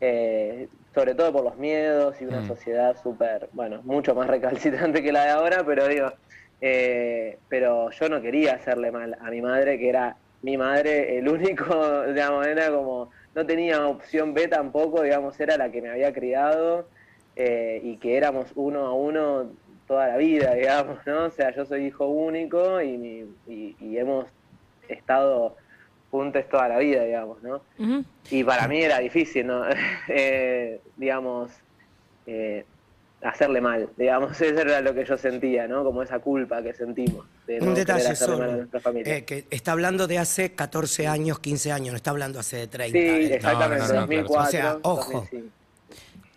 eh, 0.00 0.70
sobre 0.94 1.14
todo 1.14 1.32
por 1.32 1.44
los 1.44 1.56
miedos 1.56 2.20
y 2.20 2.26
una 2.26 2.42
Mm. 2.42 2.46
sociedad 2.46 2.96
súper, 3.02 3.48
bueno, 3.52 3.82
mucho 3.84 4.14
más 4.14 4.28
recalcitrante 4.28 5.02
que 5.02 5.12
la 5.12 5.24
de 5.24 5.30
ahora, 5.30 5.64
pero 5.66 5.88
digo, 5.88 6.10
eh, 6.60 7.40
pero 7.48 7.90
yo 7.90 8.08
no 8.08 8.20
quería 8.22 8.54
hacerle 8.54 8.90
mal 8.90 9.16
a 9.20 9.30
mi 9.30 9.40
madre, 9.42 9.78
que 9.78 9.88
era 9.88 10.18
mi 10.42 10.56
madre, 10.58 11.18
el 11.18 11.28
único, 11.28 11.64
digamos, 12.06 12.46
era 12.46 12.70
como, 12.70 13.10
no 13.34 13.46
tenía 13.46 13.86
opción 13.88 14.34
B 14.34 14.48
tampoco, 14.48 15.02
digamos, 15.02 15.38
era 15.40 15.56
la 15.56 15.70
que 15.70 15.82
me 15.82 15.90
había 15.90 16.12
criado 16.12 16.90
eh, 17.36 17.80
y 17.82 17.96
que 17.96 18.16
éramos 18.16 18.46
uno 18.54 18.86
a 18.86 18.92
uno 18.94 19.50
toda 19.86 20.08
la 20.08 20.16
vida, 20.16 20.54
digamos, 20.54 20.98
¿no? 21.06 21.24
O 21.26 21.30
sea, 21.30 21.54
yo 21.54 21.66
soy 21.66 21.86
hijo 21.86 22.06
único 22.06 22.80
y, 22.80 23.28
y, 23.46 23.76
y 23.80 23.98
hemos 23.98 24.26
estado 24.88 25.56
juntos 26.10 26.44
toda 26.48 26.68
la 26.68 26.78
vida, 26.78 27.04
digamos, 27.04 27.42
¿no? 27.42 27.60
Ujú. 27.78 28.04
Y 28.30 28.44
para 28.44 28.68
mí 28.68 28.82
era 28.82 28.98
difícil, 29.00 29.46
¿no? 29.46 29.64
Eh, 30.08 30.80
digamos, 30.96 31.50
eh, 32.26 32.64
hacerle 33.22 33.60
mal, 33.60 33.88
digamos, 33.96 34.40
eso 34.40 34.60
era 34.60 34.80
lo 34.80 34.94
que 34.94 35.04
yo 35.04 35.18
sentía, 35.18 35.66
¿no? 35.66 35.82
Como 35.84 36.02
esa 36.02 36.18
culpa 36.20 36.62
que 36.62 36.72
sentimos 36.72 37.26
de 37.46 37.58
no 37.58 37.66
Un 37.66 37.74
detalle 37.74 38.04
mal 38.04 38.12
a 38.12 38.16
solo, 38.16 38.52
nuestra 38.56 38.80
familia. 38.80 39.16
eh, 39.16 39.24
que 39.24 39.46
está 39.50 39.72
hablando 39.72 40.06
de 40.06 40.18
hace 40.18 40.54
14 40.54 41.06
años, 41.08 41.40
15 41.40 41.72
años, 41.72 41.90
no 41.92 41.96
está 41.96 42.10
hablando 42.10 42.38
hace 42.38 42.56
de 42.58 42.66
30. 42.68 42.98
sí, 42.98 43.32
exactamente, 43.34 43.88
no, 43.88 43.94
no, 43.94 44.00
no, 44.00 44.06
claro. 44.06 44.28
2004. 44.28 44.42
O 44.42 44.50
sea, 44.50 44.78
ojo. 44.82 45.12
2005. 45.12 45.63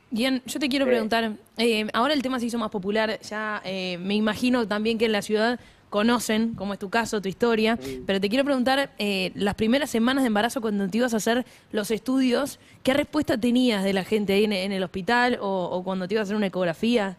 Bien, 0.09 0.41
yo 0.45 0.59
te 0.59 0.69
quiero 0.69 0.85
Sí. 0.85 0.89
preguntar, 0.91 1.33
eh, 1.57 1.87
ahora 1.93 2.13
el 2.13 2.21
tema 2.21 2.39
se 2.39 2.45
hizo 2.45 2.57
más 2.57 2.69
popular, 2.71 3.19
ya 3.21 3.61
eh, 3.65 3.97
me 3.99 4.15
imagino 4.15 4.67
también 4.67 4.97
que 4.97 5.05
en 5.05 5.11
la 5.11 5.21
ciudad 5.21 5.59
conocen, 5.89 6.53
como 6.55 6.73
es 6.73 6.79
tu 6.79 6.89
caso, 6.89 7.21
tu 7.21 7.29
historia, 7.29 7.77
pero 8.05 8.19
te 8.19 8.29
quiero 8.29 8.43
preguntar, 8.43 8.91
eh, 8.99 9.31
las 9.35 9.55
primeras 9.55 9.89
semanas 9.89 10.23
de 10.23 10.27
embarazo 10.27 10.59
cuando 10.61 10.87
te 10.89 10.97
ibas 10.97 11.13
a 11.13 11.17
hacer 11.17 11.45
los 11.71 11.91
estudios, 11.91 12.59
¿qué 12.83 12.93
respuesta 12.93 13.37
tenías 13.37 13.83
de 13.83 13.93
la 13.93 14.03
gente 14.03 14.33
ahí 14.33 14.43
en, 14.45 14.53
en 14.53 14.71
el 14.71 14.83
hospital 14.83 15.39
o, 15.41 15.69
o 15.71 15.83
cuando 15.83 16.07
te 16.07 16.13
ibas 16.15 16.23
a 16.23 16.25
hacer 16.27 16.35
una 16.35 16.47
ecografía? 16.47 17.17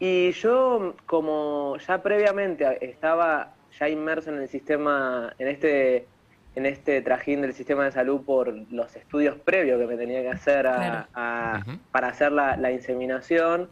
Y 0.00 0.32
yo, 0.32 0.94
como 1.06 1.76
ya 1.86 2.02
previamente 2.02 2.66
estaba 2.84 3.54
ya 3.78 3.88
inmerso 3.88 4.30
en 4.30 4.40
el 4.40 4.48
sistema, 4.48 5.32
en 5.38 5.48
este, 5.48 6.06
en 6.54 6.66
este 6.66 7.00
trajín 7.02 7.42
del 7.42 7.54
sistema 7.54 7.84
de 7.84 7.92
salud 7.92 8.24
por 8.24 8.52
los 8.70 8.94
estudios 8.96 9.38
previos 9.40 9.80
que 9.80 9.86
me 9.86 9.96
tenía 9.96 10.22
que 10.22 10.28
hacer 10.28 10.66
a- 10.66 10.74
Claro. 10.76 11.08
a- 11.14 11.64
Ujú. 11.66 11.78
para 11.90 12.08
hacer 12.08 12.32
la, 12.32 12.56
la 12.56 12.70
inseminación, 12.72 13.70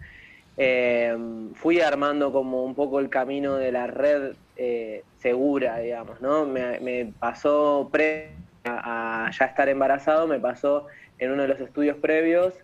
eh, 0.56 1.16
fui 1.54 1.80
armando 1.80 2.32
como 2.32 2.64
un 2.64 2.74
poco 2.74 3.00
el 3.00 3.08
camino 3.08 3.56
de 3.56 3.72
la 3.72 3.86
red 3.86 4.36
eh, 4.56 5.04
segura, 5.16 5.78
digamos, 5.78 6.20
¿no? 6.20 6.44
Me, 6.46 6.80
me 6.80 7.14
pasó 7.18 7.88
pre 7.92 8.36
a, 8.64 9.26
a 9.26 9.30
ya 9.30 9.46
estar 9.46 9.68
embarazado, 9.70 10.26
me 10.26 10.38
pasó 10.38 10.86
en 11.18 11.30
uno 11.32 11.42
de 11.42 11.48
los 11.48 11.60
estudios 11.60 11.96
previos 11.98 12.54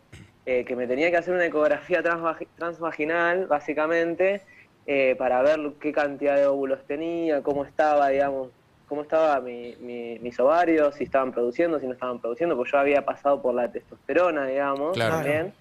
eh, 0.45 0.65
que 0.65 0.77
me 0.77 0.87
tenía 0.87 1.11
que 1.11 1.17
hacer 1.17 1.35
una 1.35 1.47
ecografía 1.47 2.03
transvagi- 2.03 2.49
transvaginal, 2.55 3.47
básicamente, 3.47 4.43
eh, 4.85 5.17
para 5.17 5.43
ver 5.43 5.59
qué 5.81 5.93
cantidad 5.93 6.37
de 6.37 6.47
óvulos 6.47 6.87
tenía, 6.87 7.43
cómo 7.43 7.65
estaba, 7.65 8.09
digamos, 8.11 8.53
cómo 8.87 9.03
estaba 9.03 9.41
mi- 9.41 9.77
mi- 9.77 10.19
mis 10.21 10.39
ovarios, 10.41 10.95
si 10.97 11.05
estaban 11.05 11.33
produciendo, 11.33 11.81
si 11.81 11.87
no 11.87 11.93
estaban 11.95 12.21
produciendo, 12.21 12.57
porque 12.57 12.73
yo 12.73 12.79
había 12.79 13.05
pasado 13.05 13.43
por 13.43 13.55
la 13.55 13.71
testosterona, 13.73 14.47
digamos, 14.47 14.95
Claro. 14.95 15.17
también. 15.17 15.55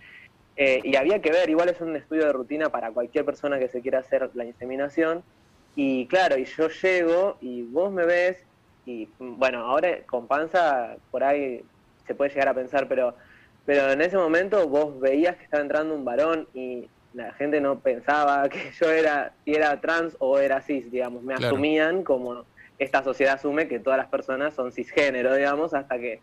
Eh, 0.56 0.82
y 0.84 0.96
había 0.96 1.22
que 1.22 1.32
ver, 1.32 1.50
igual 1.50 1.70
es 1.70 1.82
un 1.82 1.96
estudio 1.96 2.26
de 2.26 2.34
rutina 2.34 2.70
para 2.70 2.92
cualquier 2.94 3.26
persona 3.26 3.60
que 3.60 3.70
se 3.70 3.82
quiera 3.82 4.00
hacer 4.00 4.32
la 4.36 4.46
inseminación. 4.46 5.26
Y 5.76 6.08
claro, 6.08 6.38
y 6.38 6.46
yo 6.46 6.70
llego 6.70 7.38
y 7.42 7.64
vos 7.64 7.92
me 7.92 8.06
ves, 8.06 8.48
y 8.86 9.14
bueno, 9.20 9.60
ahora 9.66 10.06
con 10.06 10.28
panza 10.28 10.98
por 11.10 11.24
ahí 11.24 11.70
se 12.08 12.16
puede 12.16 12.30
llegar 12.32 12.48
a 12.50 12.54
pensar, 12.54 12.88
pero, 12.88 13.18
pero 13.66 13.92
en 13.92 14.02
ese 14.02 14.18
momento 14.18 14.68
vos 14.70 15.00
veías 15.00 15.36
que 15.38 15.44
estaba 15.44 15.64
entrando 15.64 15.96
un 15.96 16.06
varón 16.06 16.50
y 16.54 16.92
la 17.12 17.34
gente 17.34 17.60
no 17.62 17.82
pensaba 17.82 18.48
que 18.50 18.72
yo 18.72 18.90
era, 18.92 19.36
si 19.44 19.54
era 19.56 19.80
trans 19.82 20.16
o 20.20 20.40
era 20.40 20.62
cis, 20.62 20.90
digamos, 20.92 21.24
me 21.24 21.34
Claro. 21.34 21.56
asumían 21.56 22.04
como 22.04 22.48
esta 22.80 23.04
sociedad 23.04 23.36
asume 23.36 23.68
que 23.68 23.80
todas 23.80 23.98
las 23.98 24.08
personas 24.08 24.54
son 24.54 24.72
cisgénero, 24.72 25.36
digamos, 25.36 25.74
hasta 25.74 25.98
que 25.98 26.20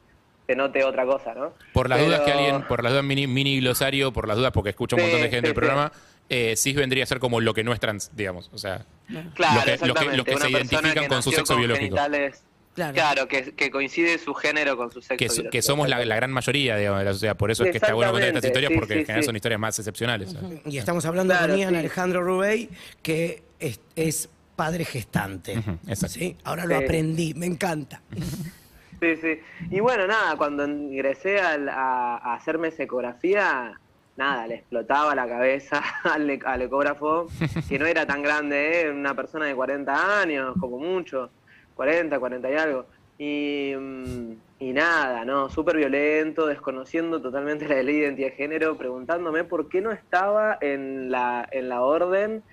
se 0.47 0.57
note 0.57 0.85
otra 0.85 1.07
cosa, 1.07 1.35
¿no? 1.35 1.53
Por 1.73 1.89
las 1.89 1.99
Pero- 1.99 2.09
dudas 2.09 2.21
que 2.23 2.33
alguien, 2.33 2.63
por 2.63 2.83
las 2.83 2.93
dudas 2.93 3.05
mini, 3.05 3.27
mini 3.27 3.61
glosario, 3.61 4.13
por 4.13 4.27
las 4.29 4.37
dudas 4.37 4.53
porque 4.53 4.71
escucha 4.71 4.97
un 4.97 5.01
Sí, 5.01 5.07
montón 5.07 5.23
de 5.23 5.29
gente 5.31 5.47
sí, 5.47 5.47
del 5.47 5.55
programa, 5.55 5.93
eh, 6.29 6.55
cis 6.57 6.75
vendría 6.75 7.05
a 7.05 7.07
ser 7.07 7.19
como 7.21 7.41
lo 7.41 7.55
que 7.55 7.63
no 7.65 7.73
es 7.73 7.81
trans, 7.81 8.11
digamos. 8.15 8.51
O 8.53 8.59
sea, 8.59 8.85
Claro, 9.07 9.17
Los 9.17 9.35
que- 9.35 9.47
los 9.55 9.65
que- 9.65 9.73
exactamente. 9.73 10.17
los 10.17 10.27
que 10.27 10.37
se 10.39 10.51
identifican 10.51 11.03
que 11.05 11.09
con 11.09 11.23
su 11.23 11.31
sexo 11.31 11.53
con 11.55 11.59
biológico. 11.59 11.97
genitales- 11.97 12.43
Claro. 12.75 12.95
Claro, 12.95 13.29
que, 13.29 13.55
que 13.55 13.71
coincide 13.71 14.17
su 14.17 14.33
género 14.33 14.79
con 14.79 14.91
su 14.91 15.03
sexo 15.03 15.17
que, 15.19 15.27
biológico. 15.27 15.51
que 15.51 15.61
somos 15.61 15.89
la, 15.91 16.03
la 16.07 16.17
gran 16.17 16.33
mayoría, 16.33 16.75
digamos, 16.79 17.01
de 17.01 17.05
la 17.05 17.13
sociedad. 17.13 17.37
Por 17.37 17.51
eso 17.51 17.65
es 17.65 17.71
que 17.71 17.77
está 17.77 17.93
bueno 17.93 18.13
contar 18.13 18.29
estas 18.29 18.47
historias 18.47 18.71
sí, 18.73 18.79
porque 18.79 18.95
sí, 18.95 19.01
en 19.01 19.05
general 19.07 19.23
sí. 19.23 19.27
son 19.27 19.37
historias 19.37 19.61
más 19.61 19.79
excepcionales. 19.79 20.35
Y 20.65 20.79
estamos 20.79 21.05
hablando 21.05 21.35
Claro, 21.35 21.55
sí. 21.55 21.63
Alejandro 21.65 22.23
Rubey, 22.23 22.71
que 23.03 23.43
es, 23.61 23.79
es 23.95 24.31
padre 24.57 24.85
gestante. 24.85 25.59
Ujú, 25.59 25.73
exacto. 25.87 26.19
¿Sí? 26.19 26.37
Ahora 26.45 26.65
lo 26.67 26.79
Sí. 26.79 26.85
aprendí, 26.85 27.35
me 27.35 27.47
encanta. 27.47 28.01
Sí, 29.01 29.17
sí. 29.17 29.41
Y 29.73 29.81
bueno, 29.81 30.07
nada, 30.07 30.37
cuando 30.37 30.65
ingresé 30.65 31.41
al- 31.41 31.69
a, 31.69 32.19
a 32.19 32.35
hacerme 32.35 32.69
esa 32.69 32.85
ecografía, 32.85 33.77
nada, 34.17 34.47
le 34.47 34.55
explotaba 34.55 35.13
la 35.17 35.27
cabeza 35.27 35.83
al, 36.05 36.39
al 36.45 36.63
ecógrafo, 36.63 37.27
que 37.69 37.81
no 37.81 37.87
era 37.87 38.07
tan 38.07 38.23
grande, 38.23 38.83
¿eh? 38.83 38.91
una 38.93 39.15
persona 39.17 39.47
de 39.47 39.57
40 39.57 40.21
años, 40.21 40.55
como 40.61 40.79
mucho, 40.79 41.31
40, 41.75 42.17
40 42.21 42.49
y 42.49 42.55
algo. 42.55 42.87
Y, 43.19 43.73
mm, 43.77 44.33
y 44.61 44.73
nada, 44.73 45.25
¿no? 45.25 45.49
Súper 45.51 45.79
violento, 45.79 46.47
desconociendo 46.47 47.21
totalmente 47.21 47.67
la 47.67 47.83
ley 47.83 47.97
de 47.97 48.03
identidad 48.05 48.29
de 48.29 48.37
género, 48.37 48.79
preguntándome 48.79 49.43
por 49.43 49.69
qué 49.69 49.81
no 49.81 49.91
estaba 49.91 50.59
en 50.61 51.11
la, 51.11 51.49
en 51.51 51.69
la 51.69 51.83
orden, 51.83 52.45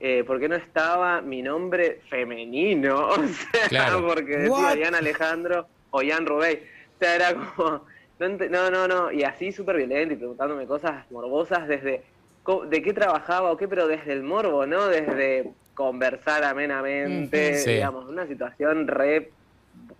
eh, 0.00 0.24
por 0.24 0.38
qué 0.40 0.48
no 0.48 0.56
estaba 0.56 1.20
mi 1.22 1.42
nombre 1.42 2.00
femenino, 2.10 3.08
o 3.08 3.16
sea, 3.26 3.68
Claro. 3.68 4.06
porque 4.06 4.36
decía? 4.36 4.74
Ian 4.76 4.94
Alejandro 4.94 5.66
o 5.90 6.02
Ian 6.02 6.26
Rubey. 6.26 6.56
O 6.56 6.98
sea, 6.98 7.14
era 7.14 7.34
como, 7.34 7.84
no, 8.18 8.28
no, 8.50 8.70
no, 8.70 8.88
no, 8.88 9.12
y 9.12 9.22
así 9.24 9.52
súper 9.52 9.76
violento 9.76 10.14
y 10.14 10.16
preguntándome 10.16 10.66
cosas 10.66 11.10
morbosas 11.10 11.66
desde 11.68 12.02
de 12.68 12.80
qué 12.80 12.92
trabajaba 12.92 13.50
o 13.50 13.56
qué, 13.56 13.66
pero 13.66 13.88
desde 13.88 14.12
el 14.12 14.22
morbo, 14.22 14.66
¿no? 14.66 14.86
Desde 14.86 15.50
conversar 15.74 16.44
amenamente. 16.44 17.54
Sí. 17.54 17.70
digamos, 17.72 18.08
una 18.08 18.24
situación 18.28 18.86
re, 18.86 19.30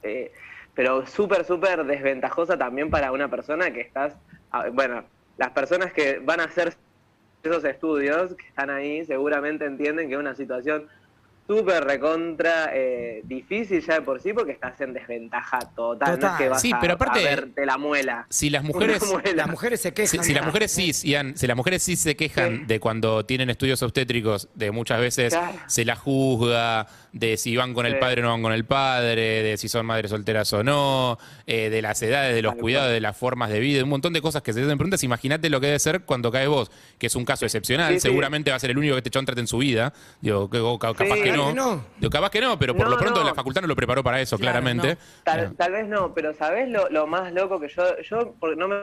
eh, 0.05 0.31
pero 0.73 1.05
súper, 1.07 1.45
súper 1.45 1.85
desventajosa 1.85 2.57
también 2.57 2.88
para 2.88 3.11
una 3.11 3.29
persona 3.29 3.73
que 3.73 3.81
estás, 3.81 4.15
ah, 4.53 4.67
bueno, 4.73 5.03
las 5.38 5.50
personas 5.50 5.93
que 5.93 6.21
van 6.21 6.38
a 6.41 6.45
hacer 6.45 6.75
esos 7.47 7.65
estudios 7.65 8.35
que 8.35 8.47
están 8.47 8.71
ahí 8.71 9.05
seguramente 9.05 9.65
entienden 9.65 10.09
que 10.09 10.15
es 10.15 10.21
una 10.21 10.35
situación 10.35 10.88
súper 11.47 11.85
recontra 11.85 12.71
eh, 12.75 13.21
difícil 13.25 13.81
ya 13.85 13.95
de 13.95 14.03
por 14.03 14.21
sí 14.21 14.33
porque 14.33 14.53
estás 14.53 14.81
en 14.81 14.93
desventaja 14.93 15.59
total, 15.76 16.09
no 16.09 16.15
es 16.15 16.21
Total. 16.21 16.38
que 16.38 16.49
vas 16.49 16.61
Sí, 16.62 16.73
a, 16.73 16.81
pero 16.81 16.95
aparte- 16.95 17.21
a 17.21 17.23
verte 17.23 17.67
la 17.67 17.79
muela. 17.79 18.26
Si 18.31 18.50
las 18.50 18.62
mujeres... 18.65 19.00
Las 19.35 19.49
se 19.81 19.88
Si, 19.88 19.93
quejan. 19.93 20.25
si 20.25 20.35
las 20.35 20.45
mujeres 20.47 20.75
cis, 20.75 21.03
Ian, 21.05 21.37
si 21.37 21.47
las 21.47 21.57
mujeres 21.57 21.83
cis 21.85 22.00
se 22.00 22.17
quejan 22.17 22.59
Sí. 22.61 22.65
de 22.67 22.81
cuando 22.81 23.25
tienen 23.25 23.50
estudios 23.50 23.83
obstétricos, 23.83 24.49
de 24.55 24.71
muchas 24.71 25.00
veces 25.00 25.33
Claro. 25.35 25.57
se 25.67 25.85
las 25.85 25.99
juzga, 25.99 26.87
de 27.12 27.37
si 27.37 27.57
van 27.57 27.75
con 27.75 27.87
el 27.87 27.95
Sí. 27.95 27.99
padre 28.00 28.21
o 28.21 28.25
no 28.25 28.31
van 28.31 28.43
con 28.43 28.53
el 28.53 28.65
padre, 28.65 29.43
de 29.43 29.57
si 29.57 29.69
son 29.69 29.87
madres 29.87 30.11
solteras 30.11 30.53
o 30.53 30.62
no, 30.62 31.19
eh, 31.47 31.71
de 31.71 31.83
las 31.83 32.03
edades, 32.03 32.35
de 32.35 32.43
los 32.43 32.55
cuidados, 32.57 32.91
de 32.93 33.00
las 33.00 33.17
formas 33.17 33.50
de 33.50 33.61
vida, 33.61 33.83
un 33.85 33.88
montón 33.91 34.12
de 34.12 34.21
cosas 34.21 34.43
que 34.43 34.53
se 34.53 34.61
hacen 34.62 34.76
preguntas. 34.79 35.03
Imagínate 35.05 35.49
lo 35.50 35.61
que 35.61 35.67
debe 35.67 35.79
ser 35.79 36.03
cuando 36.03 36.31
caes 36.31 36.49
vos, 36.49 36.71
que 36.99 37.07
es 37.07 37.15
un 37.15 37.25
caso 37.25 37.45
excepcional, 37.47 37.95
Sí, 37.95 38.00
sí. 38.00 38.09
seguramente 38.09 38.50
va 38.50 38.57
a 38.57 38.61
ser 38.61 38.71
el 38.71 38.79
único 38.79 38.95
que 38.95 38.99
este 38.99 39.11
chabón 39.11 39.26
trate 39.26 39.41
en 39.41 39.47
su 39.47 39.59
vida. 39.59 39.93
Digo, 40.21 40.49
capaz 40.79 41.15
Sí. 41.17 41.23
que 41.23 41.33
no. 41.37 41.85
no. 42.00 42.11
Capaz 42.11 42.31
que 42.31 42.40
no, 42.40 42.59
pero 42.59 42.75
por 42.75 42.85
No, 42.87 42.90
lo 42.93 42.99
pronto 42.99 43.21
no. 43.21 43.26
la 43.26 43.35
facultad 43.35 43.61
no 43.62 43.69
lo 43.69 43.76
preparó 43.76 44.02
para 44.02 44.21
eso, 44.21 44.37
Claro, 44.38 44.61
claramente. 44.61 44.95
no. 44.95 45.23
Tal, 45.25 45.40
Eh, 45.40 45.50
tal 45.57 45.73
vez 45.73 45.87
no, 45.88 46.12
pero 46.14 46.33
¿sabés 46.35 46.69
lo, 46.69 46.88
lo 46.90 47.07
más 47.07 47.33
loco 47.33 47.59
que 47.61 47.69
yo, 47.69 47.99
yo 48.02 48.35
porque 48.40 48.57
no 48.57 48.69
me 48.69 48.76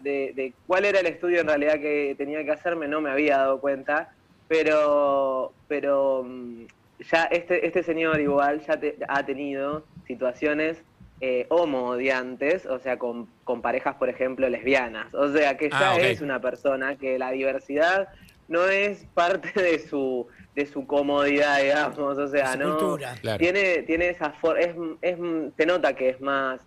de, 0.00 0.32
de 0.34 0.52
cuál 0.66 0.84
era 0.86 1.00
el 1.00 1.06
estudio 1.06 1.40
en 1.42 1.46
realidad 1.48 1.74
que 1.74 2.14
tenía 2.16 2.42
que 2.44 2.50
hacerme, 2.52 2.88
no 2.88 3.00
me 3.00 3.10
había 3.10 3.36
dado 3.38 3.60
cuenta, 3.60 4.10
pero 4.48 5.52
pero 5.68 6.24
mm, 6.26 6.62
ya 7.10 7.24
este, 7.24 7.66
este 7.66 7.82
señor 7.82 8.20
igual 8.20 8.62
ya 8.66 8.78
te- 8.80 8.96
ha 9.06 9.24
tenido 9.26 9.84
situaciones 10.06 10.82
eh, 11.20 11.46
homo-odiantes, 11.48 12.66
o 12.66 12.78
sea, 12.78 12.98
con, 12.98 13.26
con 13.44 13.62
parejas, 13.62 13.94
por 13.96 14.08
ejemplo, 14.10 14.48
lesbianas. 14.50 15.14
O 15.14 15.32
sea, 15.32 15.56
que 15.56 15.70
ya 15.70 15.92
Ah, 15.92 15.96
es 15.98 16.20
una 16.20 16.40
persona 16.40 16.96
que 16.96 17.18
la 17.18 17.30
diversidad 17.30 18.08
no 18.48 18.66
es 18.66 19.04
parte 19.14 19.60
de 19.60 19.78
su 19.78 20.26
de 20.54 20.66
su 20.66 20.86
comodidad, 20.86 21.60
digamos, 21.60 21.98
o 21.98 22.28
sea, 22.28 22.52
su 22.52 22.58
no 22.58 22.78
cultura. 22.78 23.14
Tiene 23.38 23.82
tiene 23.82 24.08
esa 24.10 24.30
forma, 24.30 24.60
es, 24.60 24.74
es 25.02 25.18
se 25.56 25.66
nota 25.66 25.94
que 25.94 26.10
es 26.10 26.20
más 26.20 26.60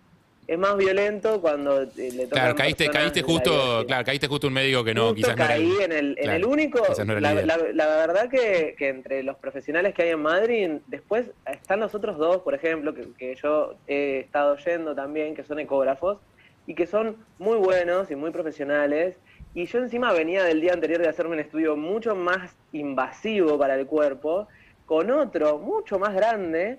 es 0.46 0.58
más 0.58 0.76
violento 0.76 1.40
cuando 1.40 1.82
le 1.94 2.24
toca 2.24 2.40
Claro, 2.40 2.54
caíste, 2.56 2.88
caíste 2.88 3.22
justo, 3.22 3.84
claro, 3.86 4.04
caíste 4.04 4.26
justo 4.26 4.48
un 4.48 4.54
médico 4.54 4.82
que 4.82 4.92
no, 4.92 5.10
Justo 5.10 5.14
quizás 5.14 5.36
no 5.36 5.44
era 5.44 5.54
caí 5.54 5.76
en 5.80 5.92
el, 5.92 6.08
en 6.18 6.24
claro, 6.24 6.36
el 6.38 6.44
único, 6.44 6.82
no 7.04 7.20
la 7.20 7.86
verdad 7.86 8.28
que, 8.28 8.74
que 8.76 8.88
entre 8.88 9.22
los 9.22 9.36
profesionales 9.36 9.94
que 9.94 10.02
hay 10.02 10.08
en 10.08 10.22
Madrid, 10.22 10.70
después 10.88 11.26
están 11.46 11.78
los 11.78 11.94
otros 11.94 12.18
dos, 12.18 12.38
por 12.38 12.54
ejemplo, 12.54 12.94
que, 12.94 13.06
que 13.16 13.36
yo 13.36 13.76
he 13.86 14.18
estado 14.20 14.56
yendo 14.56 14.96
también, 14.96 15.36
que 15.36 15.44
son 15.44 15.60
ecógrafos, 15.60 16.18
y 16.66 16.74
que 16.74 16.86
son 16.86 17.16
muy 17.38 17.56
buenos 17.56 18.10
y 18.10 18.16
muy 18.16 18.32
profesionales, 18.32 19.16
y 19.54 19.66
yo 19.66 19.78
encima 19.78 20.12
venía 20.12 20.44
del 20.44 20.60
día 20.60 20.72
anterior 20.72 21.00
de 21.00 21.08
hacerme 21.08 21.32
un 21.34 21.40
estudio 21.40 21.76
mucho 21.76 22.14
más 22.14 22.52
invasivo 22.72 23.58
para 23.58 23.74
el 23.74 23.86
cuerpo, 23.86 24.48
con 24.86 25.10
otro 25.10 25.58
mucho 25.58 25.98
más 25.98 26.14
grande, 26.14 26.78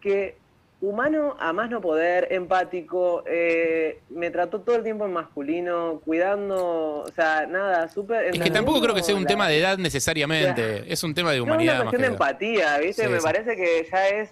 que 0.00 0.36
humano 0.80 1.36
a 1.40 1.52
más 1.54 1.70
no 1.70 1.80
poder, 1.80 2.28
empático, 2.30 3.24
eh, 3.26 4.00
me 4.10 4.30
trató 4.30 4.60
todo 4.60 4.76
el 4.76 4.82
tiempo 4.82 5.06
en 5.06 5.12
masculino, 5.12 6.00
cuidando, 6.04 7.00
o 7.00 7.08
sea, 7.14 7.46
nada, 7.46 7.88
súper... 7.88 8.26
Es 8.26 8.38
que 8.38 8.50
tampoco 8.50 8.80
creo 8.82 8.94
que 8.94 9.02
sea 9.02 9.14
un 9.14 9.22
la- 9.22 9.28
tema 9.28 9.48
de 9.48 9.58
edad 9.58 9.78
necesariamente, 9.78 10.84
es 10.92 11.02
un 11.02 11.14
tema 11.14 11.32
de 11.32 11.38
no, 11.38 11.44
humanidad 11.44 11.76
una 11.76 11.84
más 11.84 11.94
cuestión 11.94 12.02
que 12.02 12.08
de 12.10 12.14
edad. 12.14 12.28
empatía, 12.30 12.78
¿viste? 12.78 13.04
Sí, 13.04 13.08
me 13.10 13.18
sí. 13.20 13.24
parece 13.24 13.56
que 13.56 13.88
ya 13.90 14.08
es 14.08 14.30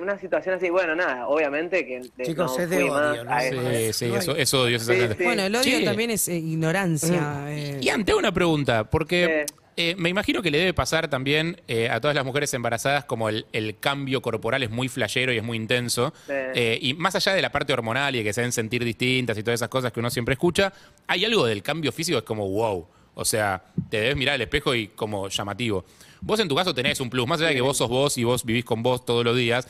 una 0.00 0.18
situación 0.18 0.54
así, 0.56 0.70
bueno, 0.70 0.94
nada, 0.94 1.26
obviamente 1.28 1.84
que... 1.86 2.02
de- 2.16 2.24
Chicos, 2.24 2.56
no 2.56 2.62
es 2.62 2.70
de 2.70 2.84
odio, 2.84 3.22
Sí, 3.24 3.46
eso. 3.56 3.98
Sí, 3.98 4.04
eso, 4.14 4.36
eso 4.36 4.62
odio 4.62 4.78
Sí, 4.78 4.92
exactamente. 4.92 5.16
sí. 5.18 5.24
Bueno, 5.24 5.42
el 5.42 5.54
odio 5.56 5.78
Sí. 5.78 5.84
también 5.84 6.10
es 6.10 6.28
eh, 6.28 6.36
ignorancia. 6.36 7.44
eh. 7.48 7.78
Y 7.80 7.88
ante 7.88 8.14
una 8.14 8.32
pregunta, 8.32 8.84
porque 8.90 9.46
Sí. 9.48 9.54
eh, 9.76 9.94
me 9.98 10.08
imagino 10.08 10.42
que 10.42 10.50
le 10.50 10.58
debe 10.58 10.74
pasar 10.74 11.08
también 11.08 11.60
eh, 11.68 11.88
a 11.88 12.00
todas 12.00 12.14
las 12.14 12.24
mujeres 12.24 12.52
embarazadas 12.54 13.04
como 13.06 13.28
el, 13.28 13.46
el 13.52 13.78
cambio 13.78 14.20
corporal 14.22 14.62
es 14.62 14.70
muy 14.70 14.88
flashero 14.88 15.32
y 15.32 15.38
es 15.38 15.42
muy 15.42 15.56
intenso. 15.56 16.12
Sí. 16.26 16.32
Eh, 16.54 16.78
y 16.80 16.94
más 16.94 17.14
allá 17.14 17.32
de 17.34 17.42
la 17.42 17.50
parte 17.50 17.72
hormonal 17.72 18.14
y 18.14 18.18
de 18.18 18.24
que 18.24 18.32
se 18.32 18.42
deben 18.42 18.52
sentir 18.52 18.84
distintas 18.84 19.36
y 19.38 19.42
todas 19.42 19.58
esas 19.58 19.68
cosas 19.70 19.90
que 19.92 20.00
uno 20.00 20.10
siempre 20.10 20.34
escucha, 20.34 20.72
hay 21.06 21.24
algo 21.24 21.46
del 21.46 21.62
cambio 21.62 21.90
físico 21.92 22.16
que 22.18 22.24
es 22.24 22.26
como 22.26 22.48
wow. 22.48 22.86
O 23.14 23.24
sea, 23.26 23.62
te 23.92 24.00
debes 24.00 24.16
mirar 24.16 24.36
al 24.36 24.40
espejo 24.40 24.74
y 24.74 24.88
como 24.88 25.28
llamativo. 25.28 25.84
Vos 26.22 26.40
en 26.40 26.48
tu 26.48 26.56
caso 26.56 26.74
tenés 26.74 26.98
un 27.00 27.10
plus, 27.10 27.26
más 27.28 27.38
allá 27.40 27.50
de 27.50 27.56
que 27.56 27.60
vos 27.60 27.76
sos 27.76 27.90
vos 27.90 28.16
y 28.16 28.24
vos 28.24 28.44
vivís 28.44 28.64
con 28.64 28.82
vos 28.82 29.04
todos 29.04 29.22
los 29.24 29.36
días. 29.36 29.68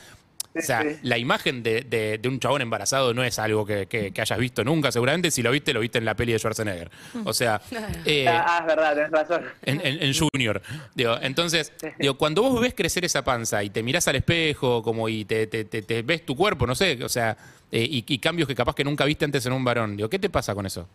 O 0.55 0.61
sea, 0.61 0.85
la 1.01 1.17
imagen 1.17 1.63
de, 1.63 1.81
de- 1.81 2.19
de 2.19 2.29
un 2.29 2.39
chabón 2.39 2.61
embarazado 2.61 3.11
no 3.13 3.23
es 3.23 3.39
algo 3.39 3.65
que, 3.65 3.87
que- 3.87 4.11
que 4.11 4.21
hayas 4.21 4.37
visto 4.37 4.63
nunca, 4.63 4.91
seguramente. 4.91 5.31
Si 5.31 5.41
lo 5.41 5.49
viste, 5.49 5.73
lo 5.73 5.79
viste 5.79 5.97
en 5.97 6.05
la 6.05 6.15
peli 6.15 6.31
de 6.31 6.37
Schwarzenegger. 6.37 6.91
O 7.25 7.33
sea, 7.33 7.59
eh, 8.05 8.27
Ah, 8.29 8.45
ah, 8.47 8.57
es 8.61 8.65
verdad, 8.67 8.93
tenés 8.93 9.11
razón. 9.11 9.43
en, 9.63 9.81
en- 9.83 10.03
en 10.03 10.13
Junior. 10.13 10.61
Digo, 10.93 11.17
entonces, 11.21 11.73
digo, 11.99 12.13
cuando 12.19 12.43
vos 12.43 12.61
ves 12.61 12.75
crecer 12.75 13.03
esa 13.03 13.23
panza 13.23 13.63
y 13.63 13.71
te 13.71 13.81
mirás 13.83 14.07
al 14.07 14.15
espejo 14.17 14.83
como 14.83 15.09
y 15.09 15.25
te, 15.25 15.47
te- 15.47 15.65
te- 15.65 15.81
te 15.81 16.03
ves 16.03 16.23
tu 16.23 16.35
cuerpo, 16.35 16.67
no 16.67 16.75
sé, 16.75 17.03
o 17.03 17.09
sea, 17.09 17.35
eh, 17.71 17.81
y, 17.89 18.05
y 18.07 18.19
cambios 18.19 18.47
que 18.47 18.53
capaz 18.53 18.75
que 18.75 18.83
nunca 18.83 19.05
viste 19.05 19.25
antes 19.25 19.43
en 19.47 19.53
un 19.53 19.65
varón, 19.65 19.97
digo, 19.97 20.07
¿qué 20.07 20.19
te 20.19 20.29
pasa 20.29 20.53
con 20.53 20.67
eso? 20.67 20.87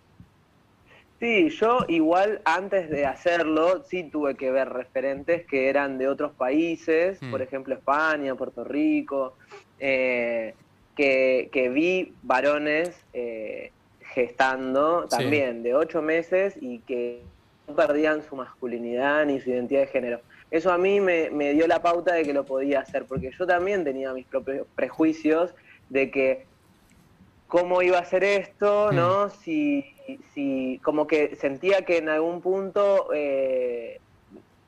Sí, 1.21 1.49
yo 1.51 1.81
igual 1.89 2.41
antes 2.45 2.89
de 2.91 3.05
hacerlo 3.05 3.83
sí 3.85 4.05
tuve 4.09 4.37
que 4.37 4.53
ver 4.53 4.69
referentes 4.69 5.45
que 5.47 5.69
eran 5.69 5.99
de 5.99 6.07
otros 6.09 6.33
países, 6.37 7.21
Mm. 7.23 7.31
por 7.31 7.43
ejemplo 7.43 7.75
España, 7.75 8.37
Puerto 8.37 8.63
Rico, 8.63 9.37
eh, 9.81 10.55
que, 10.97 11.49
que 11.53 11.69
vi 11.71 12.15
varones 12.23 13.05
eh, 13.13 13.73
gestando 14.01 15.03
Sí. 15.03 15.17
también 15.17 15.63
de 15.63 15.75
ocho 15.75 16.03
meses 16.03 16.57
y 16.61 16.81
que 16.81 17.23
no 17.67 17.75
perdían 17.75 18.23
su 18.23 18.37
masculinidad 18.37 19.27
ni 19.27 19.41
su 19.41 19.51
identidad 19.51 19.81
de 19.83 19.87
género. 19.89 20.21
Eso 20.51 20.73
a 20.73 20.79
mí 20.79 21.01
me, 21.01 21.31
me 21.31 21.53
dio 21.53 21.67
la 21.67 21.83
pauta 21.83 22.15
de 22.15 22.23
que 22.25 22.33
lo 22.33 22.45
podía 22.45 22.81
hacer, 22.81 23.05
porque 23.07 23.31
yo 23.37 23.47
también 23.47 23.85
tenía 23.85 24.13
mis 24.15 24.27
propios 24.27 24.67
prejuicios 24.75 25.55
de 25.91 26.11
que 26.11 26.48
cómo 27.49 27.83
iba 27.83 27.99
a 27.99 28.05
ser 28.05 28.23
esto, 28.25 28.93
¿no? 28.93 29.31
Si, 29.31 29.85
si 30.35 30.81
como 30.85 31.07
que 31.07 31.35
sentía 31.37 31.85
que 31.85 31.97
en 31.97 32.09
algún 32.11 32.40
punto 32.40 33.09
eh, 33.14 34.00